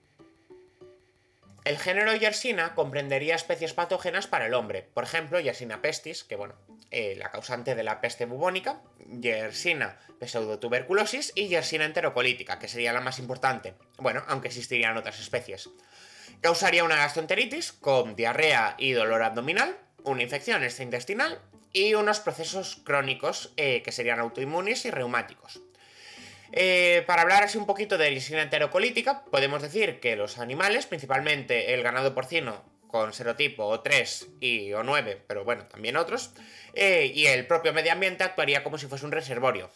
El 1.64 1.78
género 1.78 2.14
Yersina 2.14 2.74
comprendería 2.74 3.34
especies 3.34 3.74
patógenas 3.74 4.26
para 4.26 4.46
el 4.46 4.54
hombre, 4.54 4.88
por 4.94 5.04
ejemplo, 5.04 5.40
Yersina 5.40 5.82
pestis, 5.82 6.24
que 6.24 6.36
bueno, 6.36 6.54
eh, 6.90 7.14
la 7.18 7.30
causante 7.30 7.74
de 7.74 7.84
la 7.84 8.00
peste 8.00 8.24
bubónica, 8.24 8.80
Yersina 9.20 9.98
pseudotuberculosis 10.20 11.32
y 11.34 11.48
Yersina 11.48 11.84
enterocolítica, 11.84 12.58
que 12.58 12.68
sería 12.68 12.94
la 12.94 13.00
más 13.00 13.18
importante, 13.18 13.74
bueno, 13.98 14.24
aunque 14.26 14.48
existirían 14.48 14.96
otras 14.96 15.20
especies. 15.20 15.68
Causaría 16.40 16.84
una 16.84 16.96
gastroenteritis 16.96 17.72
con 17.72 18.16
diarrea 18.16 18.74
y 18.78 18.92
dolor 18.92 19.22
abdominal, 19.22 19.76
una 20.04 20.22
infección 20.22 20.62
extraintestinal 20.62 21.40
y 21.72 21.94
unos 21.94 22.20
procesos 22.20 22.80
crónicos 22.84 23.52
eh, 23.58 23.82
que 23.82 23.92
serían 23.92 24.18
autoinmunes 24.18 24.86
y 24.86 24.90
reumáticos. 24.90 25.60
Eh, 26.52 27.04
para 27.06 27.22
hablar 27.22 27.44
así 27.44 27.58
un 27.58 27.66
poquito 27.66 27.96
de 27.96 28.10
lisina 28.10 28.42
enterocolítica, 28.42 29.24
podemos 29.24 29.62
decir 29.62 30.00
que 30.00 30.16
los 30.16 30.38
animales, 30.38 30.86
principalmente 30.86 31.74
el 31.74 31.82
ganado 31.82 32.14
porcino 32.14 32.64
con 32.88 33.12
serotipo 33.12 33.72
O3 33.72 34.26
y 34.40 34.70
O9, 34.70 35.18
pero 35.28 35.44
bueno, 35.44 35.66
también 35.66 35.96
otros, 35.96 36.32
eh, 36.74 37.10
y 37.14 37.26
el 37.26 37.46
propio 37.46 37.72
medio 37.72 37.92
ambiente 37.92 38.24
actuaría 38.24 38.64
como 38.64 38.78
si 38.78 38.86
fuese 38.86 39.06
un 39.06 39.12
reservorio. 39.12 39.70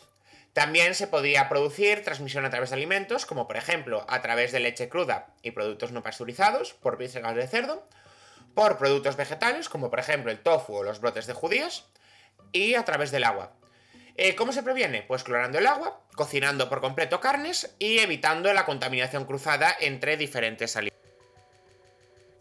También 0.52 0.94
se 0.94 1.06
podría 1.06 1.48
producir 1.48 2.02
transmisión 2.02 2.44
a 2.44 2.50
través 2.50 2.70
de 2.70 2.76
alimentos, 2.76 3.26
como 3.26 3.46
por 3.46 3.56
ejemplo 3.56 4.04
a 4.08 4.20
través 4.22 4.52
de 4.52 4.60
leche 4.60 4.88
cruda 4.88 5.28
y 5.42 5.52
productos 5.52 5.92
no 5.92 6.02
pasteurizados, 6.02 6.74
por 6.74 6.96
vísceras 6.96 7.34
de 7.36 7.46
cerdo, 7.46 7.86
por 8.54 8.78
productos 8.78 9.16
vegetales, 9.16 9.68
como 9.68 9.90
por 9.90 10.00
ejemplo 10.00 10.30
el 10.30 10.38
tofu 10.38 10.74
o 10.74 10.82
los 10.82 11.00
brotes 11.00 11.26
de 11.26 11.32
judías, 11.32 11.86
y 12.52 12.74
a 12.74 12.84
través 12.84 13.10
del 13.10 13.24
agua. 13.24 13.52
Eh, 14.16 14.36
¿Cómo 14.36 14.52
se 14.52 14.62
previene? 14.62 15.02
Pues 15.02 15.24
clorando 15.24 15.58
el 15.58 15.66
agua, 15.66 16.00
cocinando 16.14 16.68
por 16.68 16.80
completo 16.80 17.20
carnes 17.20 17.74
y 17.80 17.98
evitando 17.98 18.52
la 18.52 18.64
contaminación 18.64 19.24
cruzada 19.24 19.74
entre 19.80 20.16
diferentes 20.16 20.76
alimentos. 20.76 20.94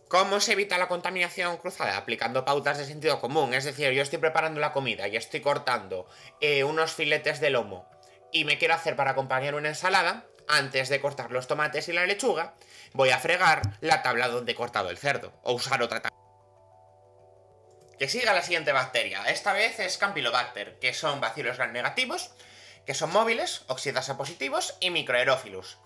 ¿Cómo 0.08 0.40
se 0.40 0.54
evita 0.54 0.78
la 0.78 0.88
contaminación 0.88 1.58
cruzada? 1.58 1.98
Aplicando 1.98 2.46
pautas 2.46 2.78
de 2.78 2.86
sentido 2.86 3.20
común. 3.20 3.56
Es 3.56 3.64
decir, 3.64 3.90
yo 3.92 4.04
estoy 4.04 4.20
preparando 4.20 4.60
la 4.60 4.72
comida 4.72 5.08
y 5.08 5.16
estoy 5.16 5.42
cortando 5.42 6.08
eh, 6.40 6.64
unos 6.64 6.94
filetes 6.94 7.40
de 7.40 7.50
lomo 7.50 7.90
y 8.32 8.46
me 8.46 8.60
quiero 8.60 8.76
hacer 8.76 8.96
para 8.96 9.12
acompañar 9.12 9.56
una 9.56 9.70
ensalada. 9.70 10.28
Antes 10.48 10.90
de 10.90 11.00
cortar 11.00 11.32
los 11.32 11.48
tomates 11.48 11.88
y 11.88 11.94
la 11.94 12.06
lechuga, 12.06 12.54
voy 12.92 13.12
a 13.12 13.18
fregar 13.18 13.62
la 13.80 14.04
tabla 14.04 14.28
donde 14.28 14.52
he 14.52 14.56
cortado 14.56 14.90
el 14.90 14.98
cerdo 14.98 15.32
o 15.42 15.54
usar 15.54 15.82
otra 15.82 16.02
tabla. 16.02 16.23
Que 18.00 18.10
siga 18.10 18.34
la 18.34 18.42
siguiente 18.42 18.72
bacteria. 18.72 19.24
Esta 19.26 19.54
vez 19.54 19.80
es 19.80 19.98
Campylobacter, 19.98 20.80
que 20.80 20.94
son 20.94 21.22
bacilos 21.22 21.58
gram 21.58 21.72
negativos, 21.72 22.32
que 22.86 22.94
son 22.94 23.12
móviles, 23.12 23.64
oxidasa 23.68 24.18
positivos 24.18 24.76
y 24.80 24.90
microaerófilos. 24.90 25.78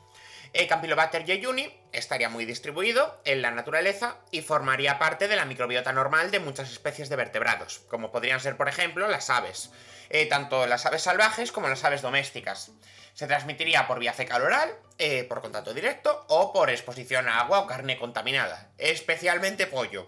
El 0.54 0.68
Campylobacter 0.68 1.26
jejuni 1.26 1.72
estaría 1.92 2.30
muy 2.30 2.46
distribuido 2.46 3.20
en 3.26 3.42
la 3.42 3.52
naturaleza 3.52 4.18
y 4.32 4.42
formaría 4.42 4.98
parte 4.98 5.28
de 5.28 5.36
la 5.36 5.46
microbiota 5.46 5.92
normal 5.92 6.32
de 6.32 6.40
muchas 6.40 6.72
especies 6.72 7.10
de 7.10 7.18
vertebrados, 7.18 7.80
como 7.90 8.12
podrían 8.12 8.40
ser, 8.40 8.56
por 8.56 8.70
ejemplo, 8.70 9.08
las 9.08 9.30
aves, 9.30 9.72
eh, 10.10 10.26
tanto 10.26 10.66
las 10.66 10.86
aves 10.86 11.02
salvajes 11.02 11.52
como 11.52 11.68
las 11.68 11.84
aves 11.84 12.02
domésticas. 12.02 12.72
Se 13.14 13.28
transmitiría 13.28 13.88
por 13.88 14.00
vía 14.00 14.14
fecal 14.14 14.44
oral, 14.44 14.74
eh, 14.98 15.26
por 15.26 15.42
contacto 15.42 15.74
directo 15.74 16.26
o 16.30 16.54
por 16.54 16.70
exposición 16.70 17.28
a 17.28 17.40
agua 17.42 17.60
o 17.60 17.68
carne 17.68 17.98
contaminada, 17.98 18.72
especialmente 18.78 19.68
pollo. 19.68 20.08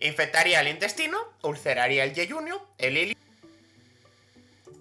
Infectaría 0.00 0.60
el 0.60 0.68
intestino, 0.68 1.18
ulceraría 1.42 2.04
el 2.04 2.14
yeyunio, 2.14 2.68
el 2.78 2.96
ili. 2.96 3.16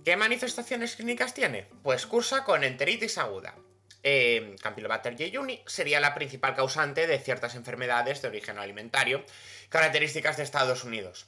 ¿Qué 0.06 0.16
manifestaciones 0.16 0.96
clínicas 0.96 1.34
tiene? 1.34 1.68
Pues 1.84 2.06
cursa 2.06 2.44
con 2.44 2.64
enteritis 2.64 3.18
aguda. 3.18 3.56
Eh, 4.04 4.56
Campylobacter 4.62 5.18
jejuni 5.18 5.62
sería 5.66 6.00
la 6.00 6.14
principal 6.14 6.56
causante 6.56 7.08
de 7.08 7.20
ciertas 7.20 7.56
enfermedades 7.56 8.22
de 8.22 8.28
origen 8.30 8.58
alimentario, 8.58 9.26
características 9.70 10.38
de 10.38 10.44
Estados 10.44 10.84
Unidos. 10.84 11.28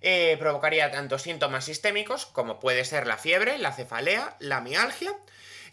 Eh, 0.00 0.36
provocaría 0.38 0.90
tanto 0.90 1.18
síntomas 1.18 1.64
sistémicos 1.64 2.26
como 2.26 2.60
puede 2.60 2.84
ser 2.84 3.06
la 3.06 3.16
fiebre, 3.16 3.58
la 3.58 3.72
cefalea, 3.72 4.36
la 4.40 4.60
mialgia, 4.60 5.12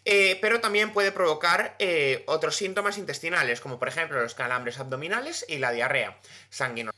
eh, 0.05 0.37
pero 0.41 0.61
también 0.61 0.93
puede 0.93 1.11
provocar 1.11 1.75
eh, 1.79 2.23
otros 2.27 2.55
síntomas 2.55 2.97
intestinales, 2.97 3.59
como 3.59 3.79
por 3.79 3.87
ejemplo 3.87 4.21
los 4.21 4.35
calambres 4.35 4.79
abdominales 4.79 5.45
y 5.47 5.57
la 5.57 5.71
diarrea 5.71 6.17
sanguínea. 6.49 6.91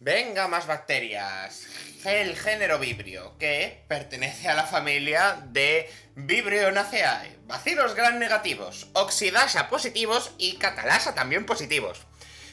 Venga, 0.00 0.48
más 0.48 0.66
bacterias. 0.66 1.66
El 2.04 2.36
género 2.36 2.78
Vibrio, 2.78 3.38
que 3.38 3.84
pertenece 3.88 4.48
a 4.48 4.54
la 4.54 4.64
familia 4.64 5.42
de 5.46 5.90
Vibrionaceae. 6.14 7.38
Bacilos 7.46 7.94
gran 7.94 8.18
negativos, 8.18 8.88
oxidasa 8.92 9.68
positivos 9.68 10.32
y 10.36 10.56
catalasa 10.56 11.14
también 11.14 11.46
positivos. 11.46 12.02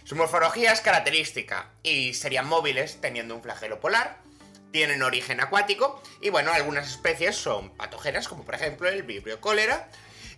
Su 0.04 0.16
morfología 0.16 0.72
es 0.72 0.82
característica 0.82 1.70
y 1.84 2.14
serían 2.14 2.48
móviles 2.48 3.00
teniendo 3.02 3.36
un 3.36 3.44
flagelo 3.44 3.80
polar, 3.80 4.18
tienen 4.72 5.04
origen 5.04 5.42
acuático 5.42 6.02
y 6.22 6.30
bueno, 6.30 6.52
algunas 6.52 6.90
especies 6.90 7.36
son 7.36 7.76
patógenas 7.76 8.28
como 8.28 8.46
por 8.46 8.56
ejemplo 8.56 8.88
el 8.88 9.04
Vibrio 9.04 9.42
cólera, 9.42 9.90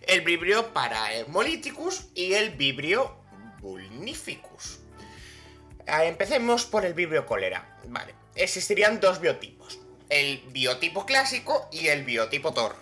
el 0.06 0.22
Vibrio 0.22 0.72
parahemolyticus 0.72 2.08
y 2.14 2.34
el 2.34 2.50
Vibrio 2.50 3.16
vulnificus. 3.60 4.83
Ah, 5.86 6.04
empecemos 6.04 6.64
por 6.64 6.84
el 6.84 6.94
vibrio 6.94 7.26
cólera. 7.26 7.78
Vale, 7.88 8.14
existirían 8.34 9.00
dos 9.00 9.20
biotipos. 9.20 9.80
El 10.08 10.42
biotipo 10.48 11.06
clásico 11.06 11.68
y 11.72 11.88
el 11.88 12.04
biotipo 12.04 12.52
Thor, 12.52 12.76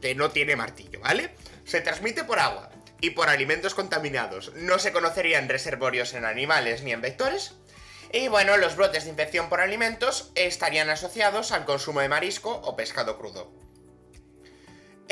que 0.00 0.14
no 0.14 0.30
tiene 0.30 0.56
martillo, 0.56 1.00
¿vale? 1.00 1.34
Se 1.64 1.80
transmite 1.80 2.24
por 2.24 2.38
agua 2.38 2.70
y 3.00 3.10
por 3.10 3.28
alimentos 3.28 3.74
contaminados. 3.74 4.52
No 4.54 4.78
se 4.78 4.92
conocerían 4.92 5.48
reservorios 5.48 6.14
en 6.14 6.24
animales 6.24 6.82
ni 6.82 6.92
en 6.92 7.00
vectores. 7.00 7.54
Y 8.12 8.28
bueno, 8.28 8.56
los 8.56 8.76
brotes 8.76 9.04
de 9.04 9.10
infección 9.10 9.48
por 9.48 9.60
alimentos 9.60 10.32
estarían 10.34 10.90
asociados 10.90 11.52
al 11.52 11.64
consumo 11.64 12.00
de 12.00 12.08
marisco 12.08 12.50
o 12.64 12.76
pescado 12.76 13.18
crudo. 13.18 13.52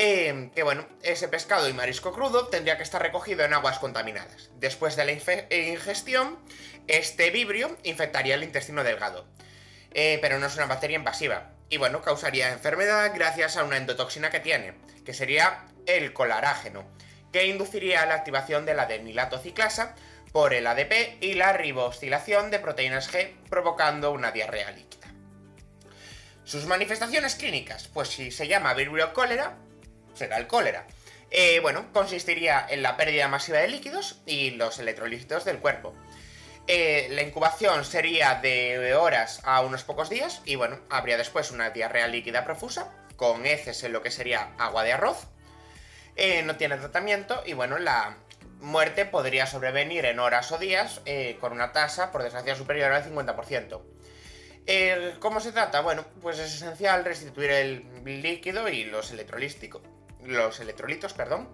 Eh, 0.01 0.49
que 0.55 0.63
bueno, 0.63 0.87
ese 1.01 1.27
pescado 1.27 1.67
y 1.67 1.73
marisco 1.73 2.13
crudo 2.13 2.47
tendría 2.47 2.77
que 2.77 2.83
estar 2.83 3.01
recogido 3.01 3.43
en 3.43 3.53
aguas 3.53 3.79
contaminadas. 3.79 4.49
Después 4.55 4.95
de 4.95 5.05
la 5.05 5.11
ingestión, 5.11 6.39
este 6.89 7.29
vibrio 7.29 7.77
infectaría 7.83 8.35
el 8.35 8.43
intestino 8.43 8.83
delgado. 8.83 9.27
Eh, 9.93 10.19
pero 10.21 10.39
no 10.39 10.47
es 10.47 10.55
una 10.55 10.65
bacteria 10.65 10.97
invasiva. 10.97 11.51
Y 11.69 11.77
bueno, 11.77 12.01
causaría 12.01 12.51
enfermedad 12.51 13.11
gracias 13.13 13.57
a 13.57 13.63
una 13.63 13.77
endotoxina 13.77 14.31
que 14.31 14.39
tiene, 14.39 14.73
que 15.05 15.13
sería 15.13 15.65
el 15.85 16.13
colarágeno, 16.13 16.85
que 17.31 17.45
induciría 17.45 18.05
la 18.05 18.15
activación 18.15 18.65
de 18.65 18.73
la 18.73 18.87
ciclasa 19.41 19.95
por 20.31 20.53
el 20.53 20.65
ADP 20.65 21.21
y 21.21 21.33
la 21.33 21.53
ribosilación 21.53 22.51
de 22.51 22.59
proteínas 22.59 23.11
G, 23.11 23.35
provocando 23.49 24.11
una 24.11 24.31
diarrea 24.31 24.71
líquida. 24.71 25.07
Sus 26.43 26.65
manifestaciones 26.65 27.35
clínicas, 27.35 27.87
pues 27.87 28.09
si 28.09 28.31
se 28.31 28.47
llama 28.47 28.73
vibrio 28.73 29.13
cólera, 29.13 29.57
será 30.15 30.37
el 30.37 30.47
cólera. 30.47 30.87
Eh, 31.31 31.59
bueno, 31.59 31.91
consistiría 31.93 32.65
en 32.67 32.81
la 32.81 32.97
pérdida 32.97 33.27
masiva 33.27 33.59
de 33.59 33.67
líquidos 33.67 34.21
y 34.25 34.51
los 34.51 34.79
electrolitos 34.79 35.45
del 35.45 35.59
cuerpo. 35.59 35.95
Eh, 36.67 37.07
la 37.11 37.23
incubación 37.23 37.83
sería 37.83 38.35
de 38.35 38.93
horas 38.93 39.41
a 39.43 39.61
unos 39.61 39.83
pocos 39.83 40.09
días 40.09 40.41
y 40.45 40.55
bueno, 40.55 40.79
habría 40.89 41.17
después 41.17 41.51
una 41.51 41.71
diarrea 41.71 42.07
líquida 42.07 42.45
profusa 42.45 42.93
con 43.15 43.45
heces 43.45 43.83
en 43.83 43.93
lo 43.93 44.01
que 44.03 44.11
sería 44.11 44.51
agua 44.57 44.83
de 44.83 44.93
arroz. 44.93 45.27
Eh, 46.15 46.43
no 46.43 46.57
tiene 46.57 46.77
tratamiento 46.77 47.41
y 47.45 47.53
bueno, 47.53 47.79
la 47.79 48.17
muerte 48.59 49.05
podría 49.05 49.45
sobrevenir 49.45 50.05
en 50.05 50.19
horas 50.19 50.51
o 50.51 50.57
días 50.57 51.01
con 51.39 51.53
una 51.53 51.71
tasa 51.71 52.11
por 52.11 52.23
desgracia 52.23 52.55
superior 52.55 52.91
al 52.91 53.03
50%. 53.03 53.81
Eh, 54.71 55.15
¿Cómo 55.19 55.39
se 55.39 55.51
trata? 55.51 55.81
Bueno, 55.81 56.05
pues 56.21 56.37
es 56.37 56.53
esencial 56.53 57.03
restituir 57.03 57.49
el 57.49 58.21
líquido 58.21 58.69
y 58.69 58.83
los 58.83 59.11
los 60.23 60.59
electrolitos, 60.59 61.13
perdón. 61.13 61.49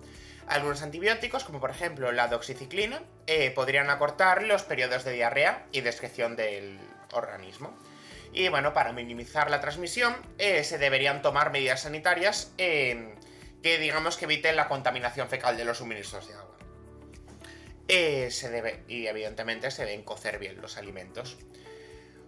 Algunos 0.47 0.81
antibióticos, 0.83 1.43
como 1.43 1.59
por 1.59 1.71
ejemplo 1.71 2.11
la 2.11 2.27
doxiciclina, 2.27 3.01
eh, 3.25 3.51
podrían 3.51 3.89
acortar 3.89 4.43
los 4.43 4.63
periodos 4.63 5.03
de 5.03 5.13
diarrea 5.13 5.65
y 5.71 5.81
descreción 5.81 6.35
del 6.35 6.79
organismo. 7.13 7.75
Y 8.31 8.49
bueno, 8.49 8.73
para 8.73 8.91
minimizar 8.91 9.49
la 9.49 9.61
transmisión, 9.61 10.15
eh, 10.37 10.63
se 10.63 10.77
deberían 10.77 11.21
tomar 11.21 11.51
medidas 11.51 11.81
sanitarias 11.81 12.51
que 12.57 13.79
digamos 13.79 14.17
que 14.17 14.25
eviten 14.25 14.55
la 14.55 14.67
contaminación 14.67 15.29
fecal 15.29 15.57
de 15.57 15.65
los 15.65 15.79
suministros 15.79 16.27
de 16.27 16.33
agua. 16.35 16.57
se 18.29 18.49
debe, 18.49 18.83
y 18.87 19.07
evidentemente 19.07 19.71
se 19.71 19.85
deben 19.85 20.03
cocer 20.03 20.37
bien 20.37 20.61
los 20.61 20.77
alimentos. 20.77 21.37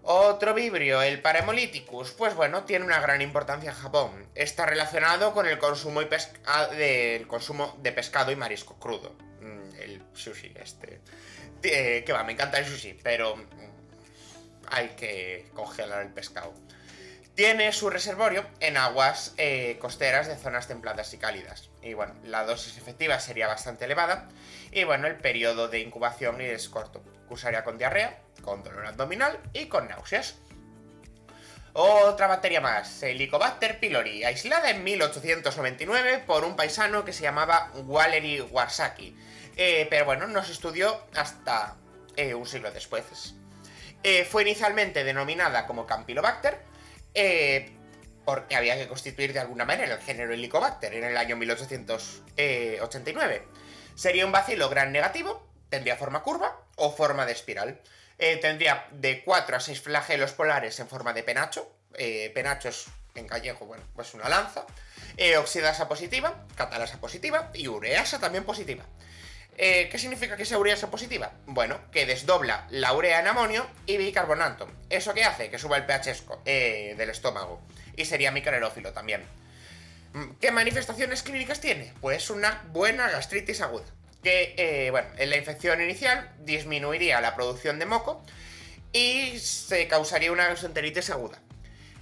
Otro 0.09 0.53
vibrio, 0.53 1.01
el 1.01 1.21
Paremoliticus, 1.21 2.11
pues 2.11 2.33
bueno, 2.33 2.63
tiene 2.63 2.85
una 2.85 3.01
gran 3.01 3.21
importancia 3.21 3.71
en 3.71 3.75
Japón. 3.75 4.29
Está 4.35 4.65
relacionado 4.65 5.33
con 5.33 5.45
el 5.45 5.57
consumo, 5.57 5.99
consumo 7.27 7.75
de 7.81 7.91
pescado 7.91 8.31
y 8.31 8.37
marisco 8.37 8.79
crudo. 8.79 9.17
Mm, 9.41 9.75
el 9.81 10.01
sushi 10.13 10.53
este. 10.55 11.01
Eh, 11.61 12.03
que 12.05 12.13
va, 12.13 12.23
me 12.23 12.31
encanta 12.31 12.57
el 12.57 12.65
sushi, 12.65 12.93
pero 13.03 13.35
mm, 13.35 13.49
hay 14.67 14.87
que 14.95 15.49
congelar 15.53 16.03
el 16.03 16.13
pescado. 16.13 16.53
Tiene 17.35 17.73
su 17.73 17.89
reservorio 17.89 18.45
en 18.61 18.77
aguas 18.77 19.33
eh, 19.35 19.77
costeras 19.81 20.27
de 20.27 20.37
zonas 20.37 20.69
templadas 20.69 21.13
y 21.13 21.17
cálidas. 21.17 21.69
Y 21.81 21.95
bueno, 21.95 22.15
la 22.23 22.45
dosis 22.45 22.77
efectiva 22.77 23.19
sería 23.19 23.47
bastante 23.47 23.83
elevada. 23.83 24.29
Y 24.71 24.85
bueno, 24.85 25.05
el 25.05 25.17
periodo 25.17 25.67
de 25.67 25.81
incubación 25.81 26.39
es 26.39 26.69
corto. 26.69 27.03
Cursaría 27.27 27.65
con 27.65 27.77
diarrea, 27.77 28.21
con 28.47 28.63
dolor 28.63 28.85
abdominal 28.85 29.37
y 29.51 29.65
con 29.65 29.89
náuseas. 29.89 30.35
Otra 31.73 32.27
bacteria 32.27 32.61
más, 32.61 33.03
Helicobacter 33.03 33.77
pylori, 33.77 34.23
aislada 34.23 34.69
en 34.69 34.85
1899 34.85 36.23
por 36.25 36.45
un 36.45 36.55
paisano 36.55 37.03
que 37.03 37.11
se 37.11 37.23
llamaba 37.23 37.73
Walery 37.75 38.39
Warsaki. 38.39 39.13
Eh, 39.57 39.85
pero 39.89 40.05
bueno, 40.05 40.27
no 40.27 40.45
se 40.45 40.53
estudió 40.53 41.03
hasta 41.13 41.75
eh, 42.15 42.33
un 42.33 42.47
siglo 42.47 42.71
después. 42.71 43.35
Eh, 44.01 44.23
fue 44.23 44.43
inicialmente 44.43 45.03
denominada 45.03 45.67
como 45.67 45.85
Campylobacter, 45.85 46.57
porque 48.23 48.55
había 48.55 48.77
que 48.77 48.87
constituir 48.87 49.33
de 49.33 49.41
alguna 49.41 49.65
manera 49.65 49.95
el 49.95 50.01
género 50.01 50.33
Helicobacter 50.33 50.93
en 50.93 51.03
el 51.03 51.17
año 51.17 51.35
1889. 51.35 53.45
Sería 53.93 54.25
un 54.25 54.31
bacilo 54.31 54.69
gran 54.69 54.93
negativo, 54.93 55.45
tendría 55.69 55.97
forma 55.97 56.23
curva 56.23 56.61
o 56.77 56.95
forma 56.95 57.25
de 57.25 57.33
espiral. 57.33 57.81
Eh, 58.19 58.38
tendría 58.38 58.88
de 58.91 59.24
4 59.24 59.57
a 59.57 59.59
6 59.59 59.81
flagelos 59.81 60.31
polares 60.31 60.79
en 60.79 60.88
forma 60.88 61.13
de 61.13 61.24
penacho. 61.24 61.71
Eh, 61.93 62.31
penacho 62.33 62.69
es 62.69 62.88
en 63.15 63.27
gallego, 63.27 63.65
bueno, 63.65 63.83
pues 63.95 64.13
una 64.13 64.29
lanza. 64.29 64.65
Eh, 65.17 65.38
oxidasa 65.38 65.88
positiva, 65.88 66.45
catalasa 66.55 67.00
positiva 67.00 67.51
y 67.53 67.67
ureasa 67.67 68.19
también 68.19 68.43
positiva. 68.43 68.86
¿Qué 69.55 69.97
significa 69.97 70.38
que 70.38 70.45
sea 70.45 70.59
ureasa 70.59 70.91
positiva? 70.91 71.31
Bueno, 71.47 71.79
que 71.91 72.05
desdobla 72.05 72.67
la 72.69 72.93
urea 72.93 73.19
en 73.21 73.25
amonio 73.25 73.65
y 73.88 73.97
bicarbonato. 73.97 74.69
¿Eso 74.91 75.15
qué 75.15 75.24
hace? 75.24 75.50
Que 75.50 75.57
suba 75.57 75.77
el 75.77 75.86
pH 75.88 76.45
del 76.45 77.09
estómago. 77.09 77.59
Y 77.95 78.05
sería 78.05 78.29
microaerófilo 78.29 78.93
también. 78.93 79.24
Mm, 80.13 80.33
¿Qué 80.39 80.51
manifestaciones 80.51 81.24
clínicas 81.24 81.59
tiene? 81.59 81.91
Pues 82.01 82.29
una 82.29 82.62
buena 82.67 83.09
gastritis 83.09 83.62
aguda 83.62 83.86
que, 84.24 84.55
eh, 84.57 84.91
bueno, 84.91 85.07
en 85.17 85.29
la 85.29 85.38
infección 85.38 85.81
inicial 85.81 86.29
disminuiría 86.39 87.21
la 87.21 87.36
producción 87.36 87.79
de 87.79 87.86
moco 87.86 88.21
y 88.93 89.38
se 89.39 89.88
causaría 89.88 90.31
una 90.31 90.47
gastroenteritis 90.47 91.09
aguda. 91.09 91.39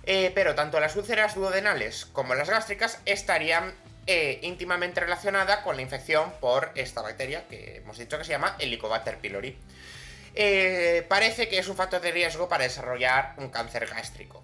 Eh, 0.04 0.32
pero 0.36 0.54
tanto 0.54 0.80
las 0.80 0.96
úlceras 0.96 1.36
duodenales 1.36 2.06
como 2.06 2.36
las 2.36 2.50
gástricas 2.50 3.00
estarían 3.06 3.74
eh, 4.06 4.40
íntimamente 4.44 5.00
relacionadas 5.00 5.60
con 5.60 5.76
la 5.76 5.82
infección 5.82 6.32
por 6.40 6.72
esta 6.76 7.02
bacteria 7.02 7.48
que 7.50 7.78
hemos 7.78 7.98
dicho 7.98 8.18
que 8.18 8.24
se 8.24 8.32
llama 8.32 8.56
Helicobacter 8.60 9.18
pylori. 9.18 9.58
parece 11.10 11.50
que 11.50 11.58
es 11.58 11.68
un 11.68 11.76
factor 11.76 12.02
de 12.02 12.12
riesgo 12.12 12.48
para 12.48 12.66
desarrollar 12.66 13.34
un 13.38 13.50
cáncer 13.50 13.88
gástrico. 13.88 14.44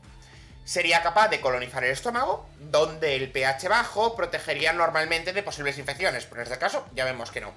Sería 0.71 1.03
capaz 1.03 1.27
de 1.27 1.41
colonizar 1.41 1.83
el 1.83 1.91
estómago, 1.91 2.47
donde 2.57 3.17
el 3.17 3.29
pH 3.29 3.67
bajo 3.67 4.15
protegería 4.15 4.71
normalmente 4.71 5.33
de 5.33 5.43
posibles 5.43 5.77
infecciones, 5.77 6.25
pero 6.25 6.39
en 6.39 6.47
este 6.47 6.59
caso 6.59 6.87
ya 6.95 7.03
vemos 7.03 7.29
que 7.29 7.41
no. 7.41 7.53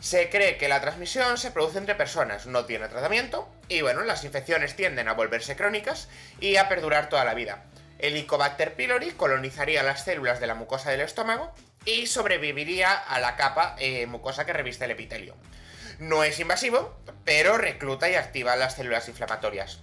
Se 0.00 0.30
cree 0.30 0.56
que 0.56 0.66
la 0.66 0.80
transmisión 0.80 1.36
se 1.36 1.50
produce 1.50 1.76
entre 1.76 1.94
personas, 1.94 2.46
no 2.46 2.64
tiene 2.64 2.88
tratamiento, 2.88 3.50
y 3.68 3.82
bueno, 3.82 4.00
las 4.00 4.24
infecciones 4.24 4.74
tienden 4.76 5.08
a 5.08 5.12
volverse 5.12 5.56
crónicas 5.56 6.08
y 6.40 6.56
a 6.56 6.70
perdurar 6.70 7.10
toda 7.10 7.26
la 7.26 7.34
vida. 7.34 7.64
El 7.98 8.14
Helicobacter 8.14 8.72
pylori 8.72 9.10
colonizaría 9.10 9.82
las 9.82 10.04
células 10.04 10.40
de 10.40 10.46
la 10.46 10.54
mucosa 10.54 10.90
del 10.90 11.02
estómago 11.02 11.52
y 11.84 12.06
sobreviviría 12.06 12.94
a 12.94 13.20
la 13.20 13.36
capa 13.36 13.76
eh, 13.78 14.06
mucosa 14.06 14.46
que 14.46 14.54
reviste 14.54 14.86
el 14.86 14.92
epitelio. 14.92 15.36
No 15.98 16.24
es 16.24 16.40
invasivo, 16.40 16.98
pero 17.26 17.58
recluta 17.58 18.08
y 18.08 18.14
activa 18.14 18.56
las 18.56 18.76
células 18.76 19.06
inflamatorias 19.06 19.80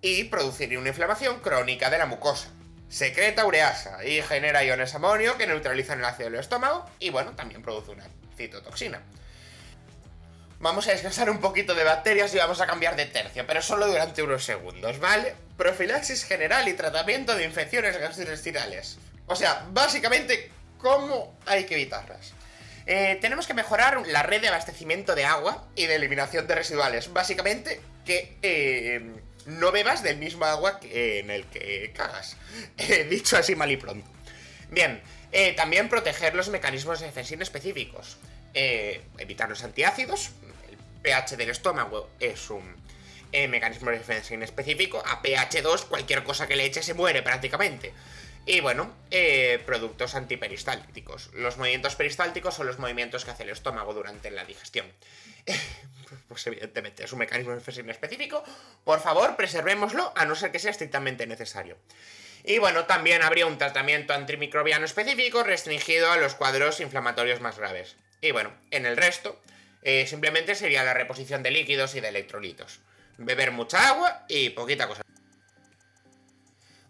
y 0.00 0.24
produciría 0.24 0.78
una 0.78 0.88
inflamación 0.88 1.40
crónica 1.40 1.90
de 1.90 1.98
la 1.98 2.06
mucosa. 2.06 2.48
Secreta 2.88 3.44
ureasa 3.44 4.04
y 4.04 4.22
genera 4.22 4.64
iones 4.64 4.94
amonio 4.94 5.36
que 5.36 5.46
neutralizan 5.46 5.98
el 5.98 6.06
ácido 6.06 6.30
del 6.30 6.40
estómago 6.40 6.88
y 6.98 7.10
bueno, 7.10 7.32
también 7.32 7.62
produce 7.62 7.90
una 7.90 8.06
citotoxina. 8.36 9.02
Vamos 10.60 10.88
a 10.88 10.92
descansar 10.92 11.30
un 11.30 11.38
poquito 11.38 11.74
de 11.74 11.84
bacterias 11.84 12.34
y 12.34 12.38
vamos 12.38 12.60
a 12.60 12.66
cambiar 12.66 12.96
de 12.96 13.06
tercio, 13.06 13.46
pero 13.46 13.62
solo 13.62 13.86
durante 13.86 14.22
unos 14.22 14.44
segundos, 14.44 14.98
¿vale? 14.98 15.34
Profilaxis 15.56 16.24
general 16.24 16.66
y 16.66 16.72
tratamiento 16.72 17.36
de 17.36 17.44
infecciones 17.44 17.96
gastrointestinales. 17.96 18.98
O 19.26 19.36
sea, 19.36 19.66
básicamente, 19.70 20.50
¿cómo 20.78 21.36
hay 21.46 21.64
que 21.64 21.74
evitarlas? 21.74 22.32
Eh, 22.86 23.18
tenemos 23.20 23.46
que 23.46 23.54
mejorar 23.54 24.04
la 24.06 24.22
red 24.22 24.40
de 24.40 24.48
abastecimiento 24.48 25.14
de 25.14 25.26
agua 25.26 25.68
y 25.76 25.86
de 25.86 25.94
eliminación 25.94 26.46
de 26.46 26.54
residuales. 26.54 27.12
Básicamente, 27.12 27.80
que 28.04 28.38
eh, 28.42 29.20
no 29.48 29.72
bebas 29.72 30.02
del 30.02 30.18
mismo 30.18 30.44
agua 30.44 30.78
que 30.78 31.20
en 31.20 31.30
el 31.30 31.44
que 31.46 31.92
cagas. 31.94 32.36
Eh, 32.76 33.04
dicho 33.04 33.36
así 33.36 33.54
mal 33.54 33.70
y 33.70 33.76
pronto. 33.76 34.08
Bien, 34.70 35.00
eh, 35.32 35.52
también 35.54 35.88
proteger 35.88 36.34
los 36.34 36.48
mecanismos 36.48 37.00
de 37.00 37.06
defensa 37.06 37.34
específicos. 37.40 38.18
Eh, 38.54 39.02
evitar 39.18 39.48
los 39.48 39.62
antiácidos. 39.64 40.30
El 40.68 40.76
pH 41.02 41.36
del 41.36 41.50
estómago 41.50 42.10
es 42.20 42.50
un 42.50 42.76
mecanismo 43.48 43.90
de 43.90 43.98
defensa 43.98 44.34
inespecífico. 44.34 45.02
A 45.06 45.22
pH 45.22 45.62
2 45.62 45.84
cualquier 45.86 46.24
cosa 46.24 46.46
que 46.46 46.56
le 46.56 46.64
eche 46.64 46.82
se 46.82 46.94
muere 46.94 47.22
prácticamente. 47.22 47.92
Y 48.46 48.60
bueno, 48.60 48.94
productos 49.66 50.14
antiperistálticos. 50.14 51.30
Los 51.34 51.58
movimientos 51.58 51.94
peristálticos 51.94 52.54
son 52.54 52.66
los 52.66 52.78
movimientos 52.78 53.24
que 53.24 53.30
hace 53.30 53.42
el 53.42 53.50
estómago 53.50 53.92
durante 53.92 54.30
la 54.30 54.44
digestión. 54.44 54.86
pues 56.28 56.46
evidentemente 56.46 57.04
es 57.04 57.12
un 57.12 57.20
mecanismo 57.20 57.52
de 57.52 57.58
infección 57.58 57.88
específico, 57.90 58.42
por 58.84 59.00
favor 59.00 59.36
preservémoslo 59.36 60.12
a 60.16 60.24
no 60.24 60.34
ser 60.34 60.52
que 60.52 60.58
sea 60.58 60.70
estrictamente 60.70 61.26
necesario. 61.26 61.78
Y 62.44 62.58
bueno, 62.58 62.84
también 62.84 63.22
habría 63.22 63.46
un 63.46 63.58
tratamiento 63.58 64.14
antimicrobiano 64.14 64.84
específico 64.84 65.42
restringido 65.42 66.10
a 66.10 66.16
los 66.16 66.34
cuadros 66.34 66.80
inflamatorios 66.80 67.40
más 67.40 67.58
graves. 67.58 67.96
Y 68.20 68.30
bueno, 68.30 68.52
en 68.70 68.86
el 68.86 68.96
resto, 68.96 69.40
eh, 69.82 70.06
simplemente 70.06 70.54
sería 70.54 70.84
la 70.84 70.94
reposición 70.94 71.42
de 71.42 71.50
líquidos 71.50 71.94
y 71.94 72.00
de 72.00 72.08
electrolitos. 72.08 72.80
Beber 73.18 73.50
mucha 73.52 73.88
agua 73.88 74.24
y 74.28 74.50
poquita 74.50 74.86
cosa. 74.86 75.02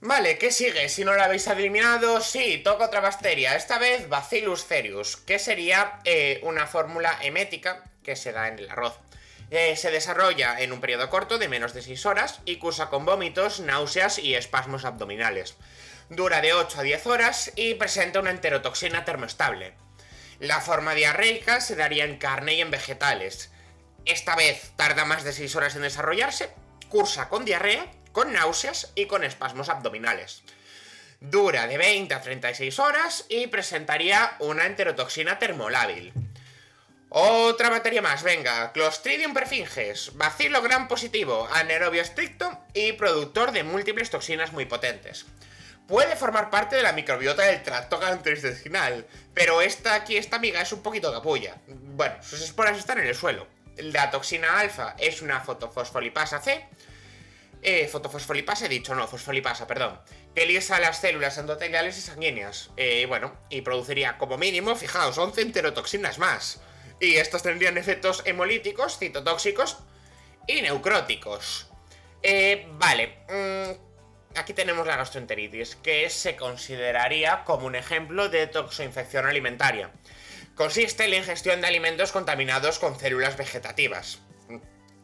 Vale, 0.01 0.39
¿qué 0.39 0.53
sigue? 0.53 0.89
Si 0.89 1.05
no 1.05 1.17
la 1.17 1.25
habéis 1.25 1.49
eliminado, 1.49 2.21
sí, 2.21 2.59
toca 2.59 2.85
otra 2.85 3.01
bacteria, 3.01 3.57
esta 3.57 3.79
vez 3.79 4.09
Bacillus 4.09 4.65
cereus, 4.65 5.17
que 5.17 5.41
sería 5.41 5.99
eh, 6.05 6.39
una 6.45 6.69
fórmula 6.69 7.19
emética 7.21 7.83
que 8.03 8.17
se 8.17 8.33
da 8.33 8.49
en 8.49 8.59
el 8.59 8.71
arroz. 8.71 8.99
Eh, 9.51 9.77
se 9.77 9.91
desarrolla 9.91 10.61
en 10.61 10.73
un 10.73 10.81
periodo 10.81 11.09
corto 11.09 11.39
de 11.39 11.49
menos 11.49 11.73
de 11.73 11.83
6 11.83 12.05
horas 12.07 12.41
y 12.45 12.57
cursa 12.57 12.91
con 12.91 13.07
vómitos, 13.07 13.61
náuseas 13.61 14.19
y 14.19 14.35
espasmos 14.35 14.85
abdominales. 14.85 15.57
Dura 16.11 16.41
de 16.41 16.53
8 16.53 16.81
a 16.81 16.83
10 16.83 17.07
horas 17.07 17.53
y 17.57 17.75
presenta 17.75 18.21
una 18.21 18.31
enterotoxina 18.31 19.05
termoestable. 19.05 19.75
La 20.39 20.61
forma 20.61 20.95
diarreica 20.95 21.61
se 21.61 21.77
daría 21.77 22.05
en 22.05 22.19
carne 22.19 22.55
y 22.55 22.61
en 22.61 22.71
vegetales. 22.71 23.51
Esta 24.05 24.37
vez 24.37 24.73
tarda 24.77 25.05
más 25.05 25.25
de 25.25 25.33
6 25.33 25.57
horas 25.57 25.77
en 25.77 25.83
desarrollarse, 25.83 26.51
cursa 26.89 27.29
con 27.29 27.45
diarrea, 27.45 27.91
con 28.13 28.33
náuseas 28.33 28.93
y 28.95 29.07
con 29.07 29.25
espasmos 29.25 29.69
abdominales. 29.69 30.43
Dura 31.21 31.67
de 31.67 31.79
20 31.79 32.15
a 32.15 32.21
36 32.21 32.79
horas 32.79 33.27
y 33.29 33.49
presentaría 33.49 34.37
una 34.39 34.67
enterotoxina 34.67 35.39
termolábil. 35.39 36.13
Otra 37.11 37.71
materia 37.71 38.03
más, 38.03 38.23
venga. 38.23 38.71
Clostridium 38.73 39.33
perfinges, 39.33 40.13
bacilo 40.15 40.61
gran 40.61 40.89
positivo, 40.89 41.49
anaerobio 41.53 42.03
estricto 42.03 42.61
y 42.75 42.93
productor 42.93 43.53
de 43.53 43.65
múltiples 43.65 44.11
toxinas 44.11 44.53
muy 44.53 44.67
potentes. 44.67 45.25
Puede 45.87 46.17
formar 46.17 46.51
parte 46.51 46.77
de 46.77 46.83
la 46.83 46.93
microbiota 46.93 47.45
del 47.45 47.63
tracto 47.63 47.99
gastrointestinal, 47.99 49.07
pero 49.33 49.63
esta 49.63 49.95
aquí, 49.95 50.19
esta 50.19 50.37
amiga, 50.37 50.61
es 50.61 50.71
un 50.73 50.83
poquito 50.83 51.11
capullo. 51.11 51.55
Bueno, 51.67 52.23
sus 52.23 52.43
esporas 52.43 52.77
están 52.77 52.99
en 52.99 53.07
el 53.07 53.15
suelo. 53.15 53.47
La 53.79 54.11
toxina 54.11 54.59
alfa 54.61 54.95
es 54.99 55.23
una 55.23 55.41
fotofosfolipasa 55.41 56.41
C. 56.41 56.67
Eh, 57.63 57.89
fotofosfolipasa 57.89 58.67
he 58.67 58.69
dicho, 58.69 58.95
no, 58.95 59.09
fosfolipasa, 59.09 59.67
perdón. 59.67 59.99
Que 60.35 60.45
lisa 60.45 60.79
las 60.79 61.01
células 61.01 61.39
endoteliales 61.39 61.97
y 61.97 62.03
sanguíneas. 62.03 62.69
Eh, 62.77 63.07
bueno, 63.07 63.35
y 63.49 63.63
produciría 63.63 64.19
como 64.19 64.37
mínimo, 64.37 64.77
fijaos, 64.77 65.17
11 65.17 65.41
enterotoxinas 65.41 66.19
más. 66.19 66.61
Y 67.01 67.17
estos 67.17 67.43
tendrían 67.43 67.79
efectos 67.79 68.23
hemolíticos, 68.25 68.99
citotóxicos 68.99 69.79
y 70.47 70.63
neucróticos. 70.63 71.71
Eh, 72.23 72.67
vale, 72.73 73.19
mm, 73.29 74.39
aquí 74.39 74.53
tenemos 74.53 74.87
la 74.87 74.97
gastroenteritis, 74.97 75.77
que 75.77 76.11
se 76.11 76.37
consideraría 76.37 77.45
como 77.45 77.67
un 77.67 77.77
ejemplo 77.77 78.29
de 78.29 78.47
toxoinfección 78.47 79.27
alimentaria. 79.27 79.93
Consiste 80.55 81.05
en 81.05 81.11
la 81.11 81.17
ingestión 81.17 81.61
de 81.61 81.69
alimentos 81.69 82.11
contaminados 82.11 82.79
con 82.79 82.99
células 82.99 83.37
vegetativas 83.37 84.21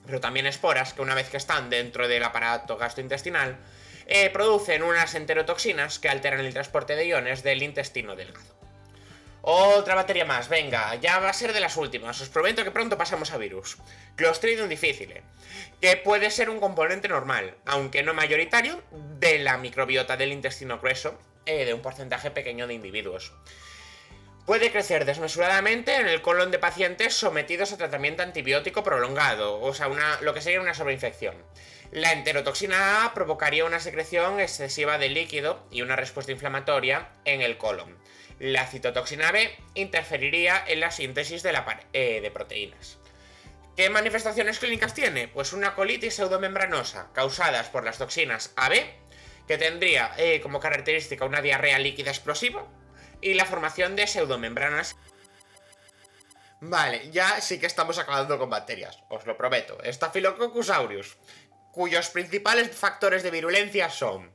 pero 0.06 0.20
también 0.20 0.46
esporas 0.46 0.92
que 0.92 1.02
una 1.02 1.14
vez 1.14 1.28
que 1.30 1.36
están 1.36 1.70
dentro 1.70 2.08
del 2.08 2.24
aparato 2.24 2.76
gastrointestinal, 2.76 3.58
eh, 4.06 4.30
producen 4.30 4.82
unas 4.82 5.14
enterotoxinas 5.14 5.98
que 5.98 6.08
alteran 6.08 6.40
el 6.40 6.52
transporte 6.52 6.94
de 6.94 7.06
iones 7.06 7.42
del 7.42 7.62
intestino 7.62 8.16
delgado. 8.16 8.63
Otra 9.46 9.94
batería 9.94 10.24
más, 10.24 10.48
venga, 10.48 10.94
ya 10.94 11.18
va 11.18 11.28
a 11.28 11.34
ser 11.34 11.52
de 11.52 11.60
las 11.60 11.76
últimas, 11.76 12.18
os 12.18 12.30
prometo 12.30 12.64
que 12.64 12.70
pronto 12.70 12.96
pasamos 12.96 13.30
a 13.30 13.36
virus. 13.36 13.76
Clostridium 14.16 14.70
difficile, 14.70 15.20
que 15.82 15.98
puede 15.98 16.30
ser 16.30 16.48
un 16.48 16.60
componente 16.60 17.08
normal, 17.08 17.54
aunque 17.66 18.02
no 18.02 18.14
mayoritario, 18.14 18.82
de 18.90 19.40
la 19.40 19.58
microbiota 19.58 20.16
del 20.16 20.32
intestino 20.32 20.78
grueso, 20.78 21.18
eh, 21.44 21.66
de 21.66 21.74
un 21.74 21.82
porcentaje 21.82 22.30
pequeño 22.30 22.66
de 22.66 22.72
individuos. 22.72 23.34
Puede 24.46 24.72
crecer 24.72 25.04
desmesuradamente 25.04 25.96
en 25.96 26.08
el 26.08 26.22
colon 26.22 26.50
de 26.50 26.58
pacientes 26.58 27.12
sometidos 27.12 27.70
a 27.74 27.76
tratamiento 27.76 28.22
antibiótico 28.22 28.82
prolongado, 28.82 29.60
o 29.60 29.74
sea, 29.74 29.88
una, 29.88 30.22
lo 30.22 30.32
que 30.32 30.40
sería 30.40 30.62
una 30.62 30.72
sobreinfección. 30.72 31.36
La 31.90 32.12
enterotoxina 32.12 33.04
A 33.04 33.12
provocaría 33.12 33.66
una 33.66 33.80
secreción 33.80 34.40
excesiva 34.40 34.96
de 34.96 35.10
líquido 35.10 35.66
y 35.70 35.82
una 35.82 35.96
respuesta 35.96 36.32
inflamatoria 36.32 37.10
en 37.26 37.42
el 37.42 37.58
colon. 37.58 37.98
La 38.38 38.66
citotoxina 38.66 39.30
B 39.32 39.56
interferiría 39.74 40.64
en 40.66 40.80
la 40.80 40.90
síntesis 40.90 41.44
eh, 41.44 42.20
de 42.20 42.30
proteínas. 42.30 42.98
¿Qué 43.76 43.90
manifestaciones 43.90 44.58
clínicas 44.58 44.94
tiene? 44.94 45.28
Pues 45.28 45.52
una 45.52 45.74
colitis 45.74 46.14
pseudomembranosa 46.14 47.10
causadas 47.12 47.68
por 47.68 47.84
las 47.84 47.98
toxinas 47.98 48.52
AB, 48.56 48.74
que 49.48 49.58
tendría 49.58 50.12
eh, 50.16 50.40
como 50.40 50.60
característica 50.60 51.24
una 51.24 51.42
diarrea 51.42 51.78
líquida 51.78 52.10
explosiva, 52.10 52.66
y 53.20 53.34
la 53.34 53.46
formación 53.46 53.96
de 53.96 54.06
pseudomembranas. 54.06 54.96
Vale, 56.60 57.10
ya 57.10 57.40
sí 57.40 57.58
que 57.58 57.66
estamos 57.66 57.98
acabando 57.98 58.38
con 58.38 58.50
bacterias, 58.50 59.00
os 59.08 59.26
lo 59.26 59.36
prometo. 59.36 59.78
Staphylococcus 59.84 60.70
aureus, 60.70 61.16
cuyos 61.72 62.10
principales 62.10 62.70
factores 62.70 63.22
de 63.22 63.30
virulencia 63.30 63.90
son 63.90 64.32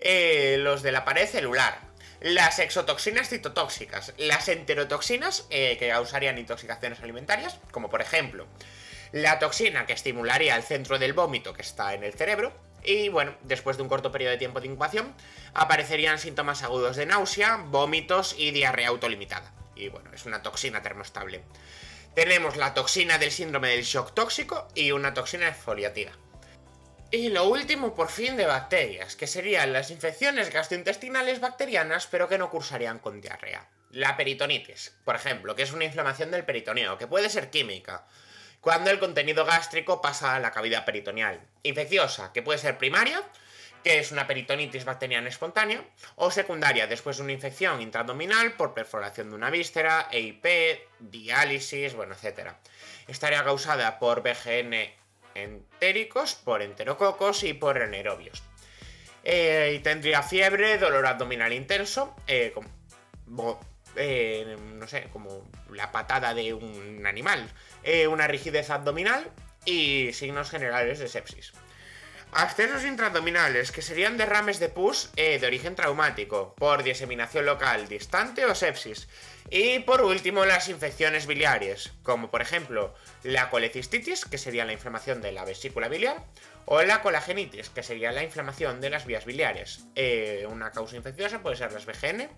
eh, 0.00 0.56
los 0.58 0.82
de 0.82 0.92
la 0.92 1.04
pared 1.04 1.28
celular, 1.28 1.87
las 2.20 2.58
exotoxinas 2.58 3.28
citotóxicas, 3.28 4.12
las 4.16 4.48
enterotoxinas 4.48 5.46
eh, 5.50 5.76
que 5.78 5.88
causarían 5.88 6.38
intoxicaciones 6.38 7.00
alimentarias, 7.00 7.58
como 7.70 7.88
por 7.88 8.00
ejemplo 8.00 8.46
la 9.12 9.38
toxina 9.38 9.86
que 9.86 9.94
estimularía 9.94 10.54
el 10.56 10.62
centro 10.62 10.98
del 10.98 11.14
vómito 11.14 11.54
que 11.54 11.62
está 11.62 11.94
en 11.94 12.04
el 12.04 12.12
cerebro, 12.12 12.52
y 12.84 13.08
bueno, 13.08 13.34
después 13.42 13.76
de 13.76 13.82
un 13.82 13.88
corto 13.88 14.12
periodo 14.12 14.32
de 14.32 14.38
tiempo 14.38 14.60
de 14.60 14.66
incubación, 14.66 15.14
aparecerían 15.54 16.18
síntomas 16.18 16.62
agudos 16.62 16.96
de 16.96 17.06
náusea, 17.06 17.56
vómitos 17.56 18.34
y 18.38 18.50
diarrea 18.50 18.88
autolimitada. 18.88 19.52
Y 19.74 19.88
bueno, 19.88 20.10
es 20.12 20.26
una 20.26 20.42
toxina 20.42 20.82
termostable. 20.82 21.42
Tenemos 22.14 22.56
la 22.56 22.74
toxina 22.74 23.18
del 23.18 23.30
síndrome 23.30 23.68
del 23.68 23.84
shock 23.84 24.14
tóxico 24.14 24.68
y 24.74 24.92
una 24.92 25.14
toxina 25.14 25.48
exfoliativa. 25.48 26.12
Y 27.10 27.30
lo 27.30 27.44
último, 27.48 27.94
por 27.94 28.10
fin, 28.10 28.36
de 28.36 28.44
bacterias, 28.44 29.16
que 29.16 29.26
serían 29.26 29.72
las 29.72 29.90
infecciones 29.90 30.52
gastrointestinales 30.52 31.40
bacterianas, 31.40 32.06
pero 32.06 32.28
que 32.28 32.36
no 32.36 32.50
cursarían 32.50 32.98
con 32.98 33.22
diarrea. 33.22 33.66
La 33.90 34.14
peritonitis, 34.18 34.94
por 35.06 35.16
ejemplo, 35.16 35.56
que 35.56 35.62
es 35.62 35.72
una 35.72 35.86
inflamación 35.86 36.30
del 36.30 36.44
peritoneo, 36.44 36.98
que 36.98 37.06
puede 37.06 37.30
ser 37.30 37.48
química, 37.48 38.06
cuando 38.60 38.90
el 38.90 38.98
contenido 38.98 39.46
gástrico 39.46 40.02
pasa 40.02 40.34
a 40.34 40.40
la 40.40 40.50
cavidad 40.50 40.84
peritoneal. 40.84 41.40
Infecciosa, 41.62 42.30
que 42.34 42.42
puede 42.42 42.58
ser 42.58 42.76
primaria, 42.76 43.22
que 43.82 44.00
es 44.00 44.12
una 44.12 44.26
peritonitis 44.26 44.84
bacteriana 44.84 45.30
espontánea, 45.30 45.82
o 46.16 46.30
secundaria, 46.30 46.86
después 46.86 47.16
de 47.16 47.22
una 47.22 47.32
infección 47.32 47.80
intraabdominal 47.80 48.52
por 48.52 48.74
perforación 48.74 49.30
de 49.30 49.36
una 49.36 49.48
víscera, 49.48 50.08
EIP, 50.12 50.44
diálisis, 50.98 51.94
bueno, 51.94 52.14
etc. 52.14 52.50
Estaría 53.06 53.42
causada 53.44 53.98
por 53.98 54.22
BGN 54.22 54.97
entéricos, 55.42 56.34
por 56.34 56.62
enterococos 56.62 57.44
y 57.44 57.54
por 57.54 57.80
anaerobios. 57.80 58.42
Eh, 59.24 59.74
y 59.76 59.78
tendría 59.80 60.22
fiebre, 60.22 60.78
dolor 60.78 61.06
abdominal 61.06 61.52
intenso, 61.52 62.14
eh, 62.26 62.52
como, 62.54 63.60
eh, 63.96 64.56
no 64.74 64.86
sé, 64.86 65.08
como 65.12 65.48
la 65.70 65.92
patada 65.92 66.34
de 66.34 66.54
un 66.54 67.04
animal, 67.06 67.50
eh, 67.82 68.06
una 68.06 68.26
rigidez 68.26 68.70
abdominal 68.70 69.30
y 69.64 70.12
signos 70.12 70.50
generales 70.50 70.98
de 70.98 71.08
sepsis. 71.08 71.52
Accesos 72.32 72.84
intraabdominales, 72.84 73.72
que 73.72 73.80
serían 73.80 74.18
derrames 74.18 74.60
de 74.60 74.68
pus 74.68 75.10
eh, 75.16 75.38
de 75.38 75.46
origen 75.46 75.74
traumático, 75.74 76.54
por 76.56 76.82
diseminación 76.82 77.46
local 77.46 77.88
distante 77.88 78.44
o 78.44 78.54
sepsis. 78.54 79.08
Y 79.50 79.78
por 79.80 80.02
último, 80.02 80.44
las 80.44 80.68
infecciones 80.68 81.26
biliares, 81.26 81.92
como 82.02 82.30
por 82.30 82.42
ejemplo 82.42 82.94
la 83.22 83.48
colecistitis, 83.48 84.26
que 84.26 84.36
sería 84.36 84.66
la 84.66 84.74
inflamación 84.74 85.22
de 85.22 85.32
la 85.32 85.46
vesícula 85.46 85.88
biliar, 85.88 86.22
o 86.66 86.82
la 86.82 87.00
colagenitis, 87.00 87.70
que 87.70 87.82
sería 87.82 88.12
la 88.12 88.22
inflamación 88.22 88.82
de 88.82 88.90
las 88.90 89.06
vías 89.06 89.24
biliares. 89.24 89.86
Eh, 89.94 90.46
una 90.50 90.70
causa 90.70 90.96
infecciosa 90.96 91.40
puede 91.40 91.56
ser 91.56 91.72
las 91.72 91.86
VGN, 91.86 92.28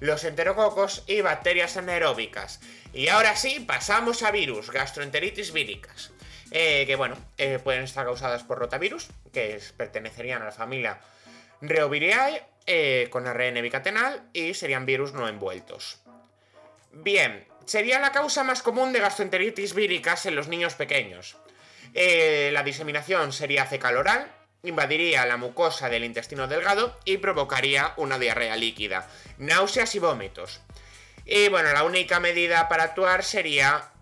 los 0.00 0.24
enterococos 0.24 1.04
y 1.06 1.20
bacterias 1.20 1.76
anaeróbicas. 1.76 2.60
Y 2.94 3.08
ahora 3.08 3.36
sí, 3.36 3.60
pasamos 3.60 4.22
a 4.22 4.30
virus, 4.30 4.70
gastroenteritis 4.70 5.52
víricas. 5.52 6.10
Eh, 6.50 6.84
que 6.86 6.96
bueno, 6.96 7.16
eh, 7.38 7.58
pueden 7.62 7.82
estar 7.82 8.04
causadas 8.04 8.44
por 8.44 8.58
rotavirus, 8.58 9.08
que 9.32 9.60
pertenecerían 9.76 10.42
a 10.42 10.46
la 10.46 10.52
familia 10.52 11.00
Reoviriae, 11.60 12.44
eh, 12.66 13.08
con 13.10 13.26
ARN 13.26 13.62
bicatenal 13.62 14.28
y 14.32 14.54
serían 14.54 14.86
virus 14.86 15.12
no 15.12 15.28
envueltos. 15.28 16.00
Bien, 16.92 17.46
sería 17.64 18.00
la 18.00 18.12
causa 18.12 18.44
más 18.44 18.62
común 18.62 18.92
de 18.92 19.00
gastroenteritis 19.00 19.74
víricas 19.74 20.26
en 20.26 20.36
los 20.36 20.48
niños 20.48 20.74
pequeños. 20.74 21.36
la 21.94 22.62
diseminación 22.62 23.32
sería 23.32 23.64
fecal 23.64 23.96
oral, 23.96 24.30
invadiría 24.62 25.24
la 25.24 25.38
mucosa 25.38 25.88
del 25.88 26.04
intestino 26.04 26.46
delgado 26.46 26.98
y 27.06 27.16
provocaría 27.16 27.94
una 27.96 28.18
diarrea 28.18 28.56
líquida, 28.56 29.08
náuseas 29.38 29.94
y 29.94 29.98
vómitos. 29.98 30.60
Y 31.24 31.48
bueno, 31.48 31.72
la 31.72 31.84
única 31.84 32.20
medida 32.20 32.68
para 32.68 32.84
actuar 32.84 33.24
sería 33.24 33.92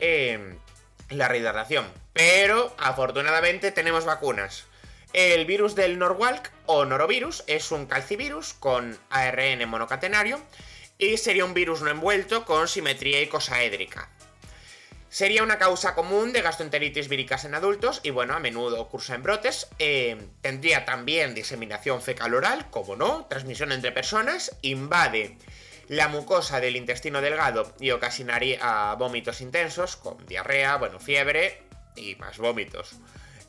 la 1.10 1.28
rehidratación. 1.28 1.86
Pero 2.12 2.74
afortunadamente 2.78 3.72
tenemos 3.72 4.04
vacunas. 4.04 4.64
El 5.12 5.46
virus 5.46 5.74
del 5.74 5.98
Norwalk 5.98 6.50
o 6.66 6.84
norovirus 6.84 7.44
es 7.46 7.70
un 7.70 7.86
calcivirus 7.86 8.54
con 8.54 8.98
ARN 9.10 9.68
monocatenario 9.68 10.40
y 10.98 11.16
sería 11.18 11.44
un 11.44 11.54
virus 11.54 11.82
no 11.82 11.90
envuelto 11.90 12.44
con 12.44 12.66
simetría 12.66 13.20
icosaédrica. 13.22 14.10
Sería 15.08 15.44
una 15.44 15.58
causa 15.58 15.94
común 15.94 16.32
de 16.32 16.42
gastroenteritis 16.42 17.08
víricas 17.08 17.44
en 17.44 17.54
adultos 17.54 18.00
y 18.02 18.10
bueno, 18.10 18.34
a 18.34 18.40
menudo 18.40 18.88
cursa 18.88 19.14
en 19.14 19.22
brotes. 19.22 19.68
Eh, 19.78 20.16
tendría 20.40 20.84
también 20.84 21.36
diseminación 21.36 22.02
fecal 22.02 22.34
oral, 22.34 22.68
como 22.70 22.96
no, 22.96 23.26
transmisión 23.26 23.70
entre 23.70 23.92
personas, 23.92 24.56
invade 24.62 25.38
la 25.88 26.08
mucosa 26.08 26.60
del 26.60 26.76
intestino 26.76 27.20
delgado 27.20 27.74
y 27.80 27.90
ocasionaría 27.90 28.94
vómitos 28.94 29.40
intensos 29.40 29.96
con 29.96 30.24
diarrea, 30.26 30.76
bueno, 30.76 30.98
fiebre 30.98 31.62
y 31.96 32.14
más 32.16 32.38
vómitos. 32.38 32.96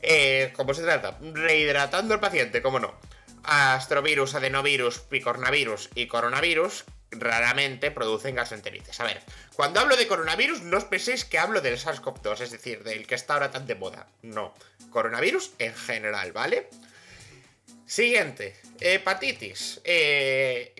Eh, 0.02 0.52
¿Cómo 0.54 0.74
se 0.74 0.82
trata? 0.82 1.18
Rehidratando 1.20 2.14
al 2.14 2.20
paciente, 2.20 2.62
como 2.62 2.78
no. 2.78 2.94
Astrovirus, 3.42 4.34
adenovirus, 4.34 4.98
picornavirus 5.00 5.90
y 5.94 6.06
coronavirus 6.06 6.84
raramente 7.10 7.90
producen 7.90 8.34
gastroenteritis. 8.34 9.00
A 9.00 9.04
ver, 9.04 9.22
cuando 9.54 9.80
hablo 9.80 9.96
de 9.96 10.06
coronavirus, 10.06 10.62
no 10.62 10.76
os 10.76 10.84
penséis 10.84 11.24
que 11.24 11.38
hablo 11.38 11.60
del 11.60 11.78
SARS-CoV-2, 11.78 12.40
es 12.40 12.50
decir, 12.50 12.82
del 12.82 13.06
que 13.06 13.14
está 13.14 13.34
ahora 13.34 13.50
tan 13.50 13.66
de 13.66 13.74
moda. 13.74 14.08
No, 14.22 14.54
coronavirus 14.90 15.52
en 15.58 15.74
general, 15.74 16.32
¿vale? 16.32 16.68
Siguiente, 17.86 18.56
hepatitis. 18.80 19.80
Eh, 19.84 20.74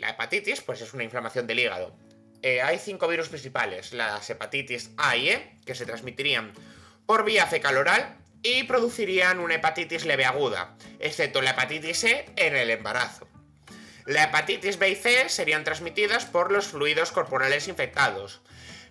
la 0.00 0.10
hepatitis, 0.10 0.60
pues 0.60 0.80
es 0.80 0.92
una 0.94 1.04
inflamación 1.04 1.46
del 1.46 1.60
hígado. 1.60 1.96
Eh, 2.42 2.60
hay 2.60 2.78
cinco 2.78 3.06
virus 3.06 3.28
principales, 3.28 3.92
las 3.92 4.28
hepatitis 4.28 4.90
A 4.96 5.16
y 5.16 5.30
E, 5.30 5.56
que 5.64 5.74
se 5.74 5.86
transmitirían 5.86 6.52
por 7.06 7.24
vía 7.24 7.46
fecal 7.46 7.76
oral 7.76 8.16
y 8.42 8.64
producirían 8.64 9.38
una 9.38 9.54
hepatitis 9.54 10.04
leve 10.04 10.24
aguda, 10.24 10.76
excepto 10.98 11.40
la 11.40 11.50
hepatitis 11.50 12.04
E 12.04 12.26
en 12.36 12.56
el 12.56 12.70
embarazo. 12.70 13.28
La 14.04 14.24
hepatitis 14.24 14.78
B 14.78 14.90
y 14.90 14.94
C 14.96 15.28
serían 15.28 15.62
transmitidas 15.62 16.24
por 16.24 16.50
los 16.50 16.66
fluidos 16.66 17.12
corporales 17.12 17.68
infectados. 17.68 18.40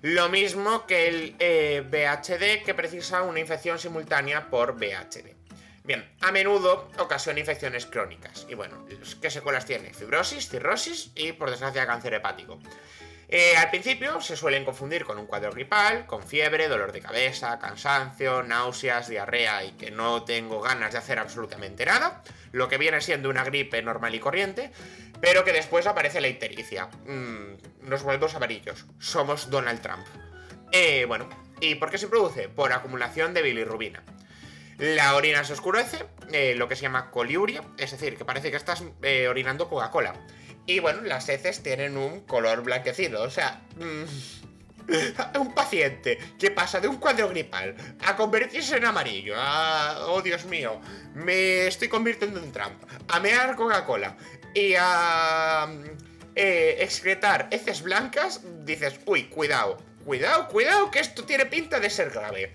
Lo 0.01 0.29
mismo 0.29 0.87
que 0.87 1.09
el 1.09 1.35
eh, 1.39 1.83
BHD 1.85 2.65
que 2.65 2.73
precisa 2.73 3.21
una 3.21 3.41
infección 3.41 3.77
simultánea 3.77 4.49
por 4.49 4.79
BHD. 4.79 5.40
Bien, 5.83 6.07
a 6.21 6.31
menudo 6.31 6.89
ocasiona 6.99 7.39
infecciones 7.39 7.85
crónicas. 7.85 8.45
Y 8.47 8.53
bueno, 8.53 8.85
¿qué 9.21 9.31
secuelas 9.31 9.65
tiene? 9.65 9.93
Fibrosis, 9.93 10.49
cirrosis 10.49 11.11
y, 11.15 11.31
por 11.31 11.49
desgracia, 11.49 11.87
cáncer 11.87 12.13
hepático. 12.13 12.59
Eh, 13.33 13.55
al 13.55 13.69
principio 13.69 14.19
se 14.19 14.35
suelen 14.35 14.65
confundir 14.65 15.05
con 15.05 15.17
un 15.17 15.25
cuadro 15.25 15.51
gripal, 15.51 16.05
con 16.05 16.21
fiebre, 16.21 16.67
dolor 16.67 16.91
de 16.91 16.99
cabeza, 16.99 17.57
cansancio, 17.59 18.43
náuseas, 18.43 19.07
diarrea 19.07 19.63
y 19.63 19.71
que 19.71 19.89
no 19.89 20.23
tengo 20.23 20.59
ganas 20.59 20.91
de 20.91 20.97
hacer 20.97 21.17
absolutamente 21.17 21.85
nada, 21.85 22.23
lo 22.51 22.67
que 22.67 22.77
viene 22.77 22.99
siendo 22.99 23.29
una 23.29 23.45
gripe 23.45 23.81
normal 23.81 24.13
y 24.13 24.19
corriente, 24.19 24.71
pero 25.21 25.45
que 25.45 25.53
después 25.53 25.87
aparece 25.87 26.19
la 26.19 26.27
ictericia. 26.27 26.89
Mm, 27.07 27.87
nos 27.87 28.03
volvemos 28.03 28.35
amarillos. 28.35 28.85
Somos 28.99 29.49
Donald 29.49 29.81
Trump. 29.81 30.05
Eh, 30.73 31.05
bueno, 31.05 31.29
¿y 31.61 31.75
por 31.75 31.89
qué 31.89 31.97
se 31.97 32.09
produce? 32.09 32.49
Por 32.49 32.73
acumulación 32.73 33.33
de 33.33 33.43
bilirrubina. 33.43 34.03
La 34.81 35.15
orina 35.15 35.43
se 35.43 35.53
oscurece, 35.53 36.05
eh, 36.31 36.55
lo 36.57 36.67
que 36.67 36.75
se 36.75 36.81
llama 36.81 37.11
coliuria, 37.11 37.61
es 37.77 37.91
decir, 37.91 38.17
que 38.17 38.25
parece 38.25 38.49
que 38.49 38.57
estás 38.57 38.83
orinando 39.29 39.69
Coca-Cola. 39.69 40.15
Y 40.65 40.79
bueno, 40.79 41.01
las 41.01 41.29
heces 41.29 41.61
tienen 41.61 41.97
un 41.97 42.21
color 42.21 42.63
blanquecido, 42.63 43.21
o 43.21 43.29
sea... 43.29 43.61
Mm, 43.77 44.05
un 45.39 45.53
paciente 45.53 46.17
que 46.39 46.49
pasa 46.49 46.79
de 46.79 46.87
un 46.87 46.97
cuadro 46.97 47.29
gripal 47.29 47.75
a 48.03 48.15
convertirse 48.15 48.77
en 48.77 48.85
amarillo, 48.85 49.35
oh 50.07 50.19
Dios 50.23 50.45
mío, 50.45 50.81
me 51.13 51.67
estoy 51.67 51.87
convirtiendo 51.87 52.39
en 52.39 52.51
Trump, 52.51 52.81
a 53.07 53.19
mear 53.19 53.55
Coca-Cola 53.55 54.17
y 54.55 54.73
a 54.77 55.69
eh, 56.33 56.77
excretar 56.79 57.47
heces 57.51 57.83
blancas, 57.83 58.41
dices, 58.65 58.99
uy, 59.05 59.25
cuidado, 59.25 59.77
cuidado, 60.03 60.47
cuidado, 60.47 60.89
que 60.89 60.99
esto 60.99 61.23
tiene 61.23 61.45
pinta 61.45 61.79
de 61.79 61.89
ser 61.91 62.09
grave. 62.09 62.51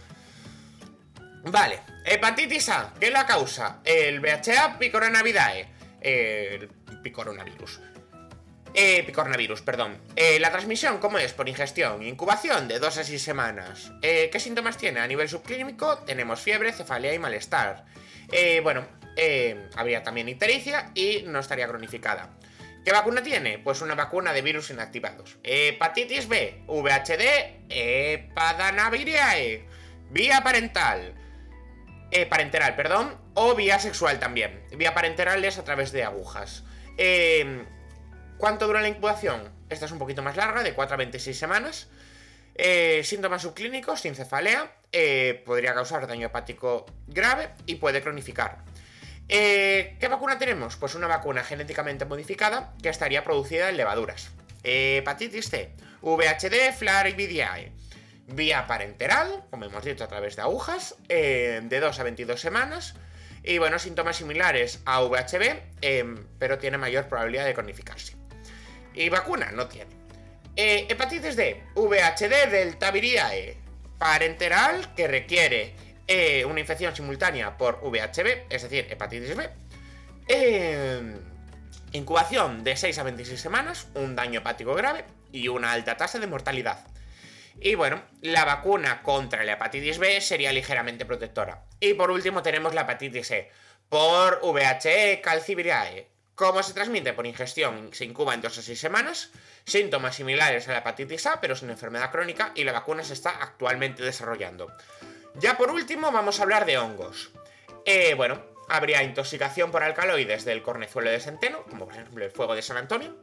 Vale, 1.48 1.78
hepatitis 2.04 2.68
A, 2.70 2.92
¿qué 2.98 3.06
es 3.06 3.12
la 3.12 3.24
causa? 3.24 3.78
El 3.84 4.18
VHA 4.18 4.78
picoronavidae, 4.80 5.68
el 6.00 6.68
picoronavirus. 7.04 7.80
Eh, 8.74 9.04
picornavirus, 9.04 9.62
perdón. 9.62 9.96
Eh, 10.16 10.40
la 10.40 10.50
transmisión, 10.50 10.98
¿cómo 10.98 11.18
es? 11.18 11.32
Por 11.32 11.48
ingestión. 11.48 12.02
Incubación 12.02 12.66
de 12.66 12.80
2 12.80 12.98
a 12.98 13.04
6 13.04 13.22
semanas. 13.22 13.92
Eh, 14.02 14.28
¿Qué 14.30 14.40
síntomas 14.40 14.76
tiene? 14.76 14.98
A 14.98 15.06
nivel 15.06 15.28
subclínico 15.28 15.98
tenemos 15.98 16.40
fiebre, 16.40 16.72
cefalea 16.72 17.14
y 17.14 17.18
malestar. 17.20 17.84
Eh, 18.32 18.60
bueno, 18.62 18.84
habría 19.76 20.02
también 20.02 20.28
ictericia 20.28 20.90
y 20.94 21.22
no 21.26 21.38
estaría 21.38 21.68
cronificada. 21.68 22.36
¿Qué 22.84 22.90
vacuna 22.92 23.22
tiene? 23.22 23.58
Pues 23.58 23.82
una 23.82 23.94
vacuna 23.94 24.32
de 24.32 24.42
virus 24.42 24.70
inactivados. 24.70 25.38
Hepatitis 25.44 26.26
B, 26.28 26.64
VHD, 26.66 27.68
Hepadanaviriae, 27.70 29.64
vía 30.10 30.42
parental. 30.42 31.14
Parenteral, 32.30 32.76
perdón, 32.76 33.16
o 33.34 33.54
vía 33.54 33.78
sexual 33.78 34.18
también. 34.18 34.62
Vía 34.76 34.94
parenteral 34.94 35.44
es 35.44 35.58
a 35.58 35.64
través 35.64 35.92
de 35.92 36.04
agujas. 36.04 36.64
Eh, 36.96 37.64
¿Cuánto 38.38 38.66
dura 38.66 38.80
la 38.80 38.88
incubación? 38.88 39.50
Esta 39.68 39.86
es 39.86 39.92
un 39.92 39.98
poquito 39.98 40.22
más 40.22 40.36
larga, 40.36 40.62
de 40.62 40.74
4 40.74 40.94
a 40.94 40.98
26 40.98 41.38
semanas. 41.38 41.88
Eh, 42.54 43.02
síntomas 43.04 43.42
subclínicos, 43.42 44.00
sin 44.00 44.14
cefalea, 44.14 44.72
eh, 44.92 45.42
podría 45.44 45.74
causar 45.74 46.06
daño 46.06 46.26
hepático 46.26 46.86
grave 47.06 47.50
y 47.66 47.76
puede 47.76 48.02
cronificar. 48.02 48.64
Eh, 49.28 49.96
¿Qué 49.98 50.08
vacuna 50.08 50.38
tenemos? 50.38 50.76
Pues 50.76 50.94
una 50.94 51.06
vacuna 51.06 51.42
genéticamente 51.42 52.04
modificada 52.04 52.74
que 52.82 52.88
estaría 52.88 53.24
producida 53.24 53.68
en 53.68 53.76
levaduras. 53.76 54.30
hepatitis 54.62 55.50
C, 55.50 55.72
VHD, 56.00 56.72
Flarividiae. 56.76 57.72
Vía 58.28 58.66
parenteral, 58.66 59.44
como 59.50 59.64
hemos 59.64 59.84
dicho, 59.84 60.04
a 60.04 60.08
través 60.08 60.36
de 60.36 60.42
agujas, 60.42 60.96
de 61.08 61.80
2 61.80 61.98
a 61.98 62.02
22 62.02 62.40
semanas. 62.40 62.94
Y 63.44 63.58
bueno, 63.58 63.78
síntomas 63.78 64.16
similares 64.16 64.80
a 64.84 65.02
VHB, 65.02 66.20
pero 66.38 66.58
tiene 66.58 66.78
mayor 66.78 67.06
probabilidad 67.08 67.44
de 67.44 67.54
cronificarse. 67.54 68.16
Y 68.94 69.08
vacuna 69.08 69.52
no 69.52 69.68
tiene. 69.68 69.90
Eh, 70.56 70.86
hepatitis 70.88 71.36
D, 71.36 71.62
VHD 71.74 72.50
Delta 72.50 72.90
Viriae, 72.90 73.58
parenteral 73.98 74.94
que 74.94 75.06
requiere 75.06 75.74
eh, 76.08 76.46
una 76.46 76.60
infección 76.60 76.96
simultánea 76.96 77.58
por 77.58 77.80
VHB, 77.82 78.46
es 78.48 78.62
decir, 78.62 78.86
hepatitis 78.88 79.36
B. 79.36 79.50
Eh, 80.28 81.14
incubación 81.92 82.64
de 82.64 82.74
6 82.74 82.98
a 82.98 83.02
26 83.02 83.38
semanas, 83.38 83.88
un 83.94 84.16
daño 84.16 84.40
hepático 84.40 84.74
grave 84.74 85.04
y 85.30 85.48
una 85.48 85.72
alta 85.72 85.98
tasa 85.98 86.18
de 86.18 86.26
mortalidad. 86.26 86.86
Y 87.60 87.74
bueno, 87.74 88.02
la 88.20 88.44
vacuna 88.44 89.02
contra 89.02 89.44
la 89.44 89.52
hepatitis 89.52 89.98
B 89.98 90.20
sería 90.20 90.52
ligeramente 90.52 91.06
protectora. 91.06 91.64
Y 91.80 91.94
por 91.94 92.10
último 92.10 92.42
tenemos 92.42 92.74
la 92.74 92.82
hepatitis 92.82 93.30
E 93.30 93.50
por 93.88 94.40
VHE 94.42 95.20
calciviriae, 95.22 96.08
¿Cómo 96.36 96.62
se 96.62 96.74
transmite? 96.74 97.14
Por 97.14 97.26
ingestión, 97.26 97.88
se 97.94 98.04
incuba 98.04 98.34
en 98.34 98.42
2 98.42 98.58
a 98.58 98.62
6 98.62 98.78
semanas, 98.78 99.30
síntomas 99.64 100.16
similares 100.16 100.68
a 100.68 100.72
la 100.72 100.78
hepatitis 100.80 101.24
A, 101.24 101.40
pero 101.40 101.54
es 101.54 101.62
una 101.62 101.72
enfermedad 101.72 102.10
crónica 102.10 102.52
y 102.54 102.64
la 102.64 102.72
vacuna 102.72 103.02
se 103.02 103.14
está 103.14 103.30
actualmente 103.30 104.02
desarrollando. 104.02 104.70
Ya 105.36 105.56
por 105.56 105.70
último 105.70 106.12
vamos 106.12 106.38
a 106.38 106.42
hablar 106.42 106.66
de 106.66 106.76
hongos. 106.76 107.30
Eh, 107.86 108.12
bueno, 108.12 108.42
habría 108.68 109.02
intoxicación 109.02 109.70
por 109.70 109.82
alcaloides 109.82 110.44
del 110.44 110.60
cornezuelo 110.60 111.08
de 111.10 111.20
centeno, 111.20 111.62
como 111.70 111.86
por 111.86 111.94
ejemplo 111.94 112.22
el 112.22 112.30
fuego 112.30 112.54
de 112.54 112.60
San 112.60 112.76
Antonio. 112.76 113.16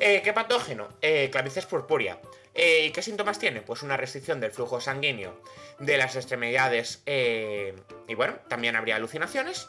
Eh, 0.00 0.20
¿Qué 0.24 0.32
patógeno? 0.32 0.88
Eh, 1.00 1.30
clavices 1.30 1.64
purpúrea. 1.64 2.18
Eh, 2.60 2.86
¿Y 2.86 2.90
qué 2.90 3.02
síntomas 3.02 3.38
tiene? 3.38 3.62
Pues 3.62 3.84
una 3.84 3.96
restricción 3.96 4.40
del 4.40 4.50
flujo 4.50 4.80
sanguíneo 4.80 5.40
de 5.78 5.96
las 5.96 6.16
extremidades 6.16 7.02
y 7.06 8.14
bueno, 8.16 8.34
también 8.48 8.74
habría 8.74 8.96
alucinaciones. 8.96 9.68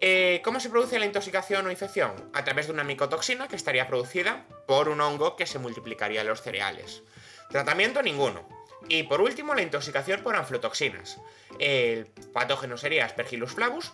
Eh, 0.00 0.40
¿Cómo 0.44 0.58
se 0.58 0.68
produce 0.68 0.98
la 0.98 1.06
intoxicación 1.06 1.66
o 1.66 1.70
infección? 1.70 2.12
A 2.32 2.44
través 2.44 2.66
de 2.66 2.72
una 2.72 2.82
micotoxina 2.82 3.46
que 3.46 3.54
estaría 3.54 3.86
producida 3.86 4.46
por 4.66 4.88
un 4.88 5.00
hongo 5.00 5.36
que 5.36 5.46
se 5.46 5.60
multiplicaría 5.60 6.20
en 6.20 6.26
los 6.26 6.42
cereales. 6.42 7.02
Tratamiento 7.50 8.02
ninguno. 8.02 8.48
Y 8.88 9.04
por 9.04 9.20
último, 9.20 9.54
la 9.54 9.62
intoxicación 9.62 10.22
por 10.22 10.34
aflotoxinas. 10.34 11.18
El 11.60 12.06
patógeno 12.32 12.76
sería 12.76 13.04
Aspergillus 13.04 13.52
flavus. 13.52 13.92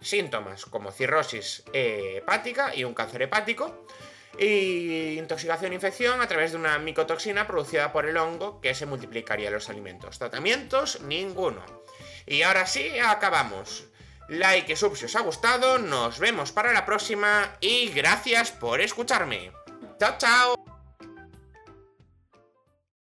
Síntomas 0.00 0.64
como 0.64 0.92
cirrosis 0.92 1.64
eh, 1.72 2.16
hepática 2.18 2.74
y 2.74 2.84
un 2.84 2.94
cáncer 2.94 3.22
hepático. 3.22 3.86
Y 4.36 5.18
intoxicación 5.18 5.72
e 5.72 5.76
infección 5.76 6.20
a 6.20 6.28
través 6.28 6.52
de 6.52 6.58
una 6.58 6.78
micotoxina 6.78 7.46
producida 7.46 7.92
por 7.92 8.06
el 8.06 8.16
hongo 8.16 8.60
que 8.60 8.74
se 8.74 8.86
multiplicaría 8.86 9.48
en 9.48 9.54
los 9.54 9.68
alimentos. 9.68 10.18
Tratamientos 10.18 11.00
ninguno. 11.02 11.64
Y 12.26 12.42
ahora 12.42 12.66
sí, 12.66 12.98
acabamos 12.98 13.88
like 14.28 14.72
y 14.72 14.76
sub 14.76 14.96
si 14.96 15.06
os 15.06 15.16
ha 15.16 15.20
gustado, 15.20 15.78
nos 15.78 16.18
vemos 16.18 16.52
para 16.52 16.72
la 16.72 16.84
próxima 16.84 17.56
y 17.60 17.88
gracias 17.88 18.52
por 18.52 18.80
escucharme. 18.80 19.52
Chao, 19.98 20.16
chao. 20.18 20.67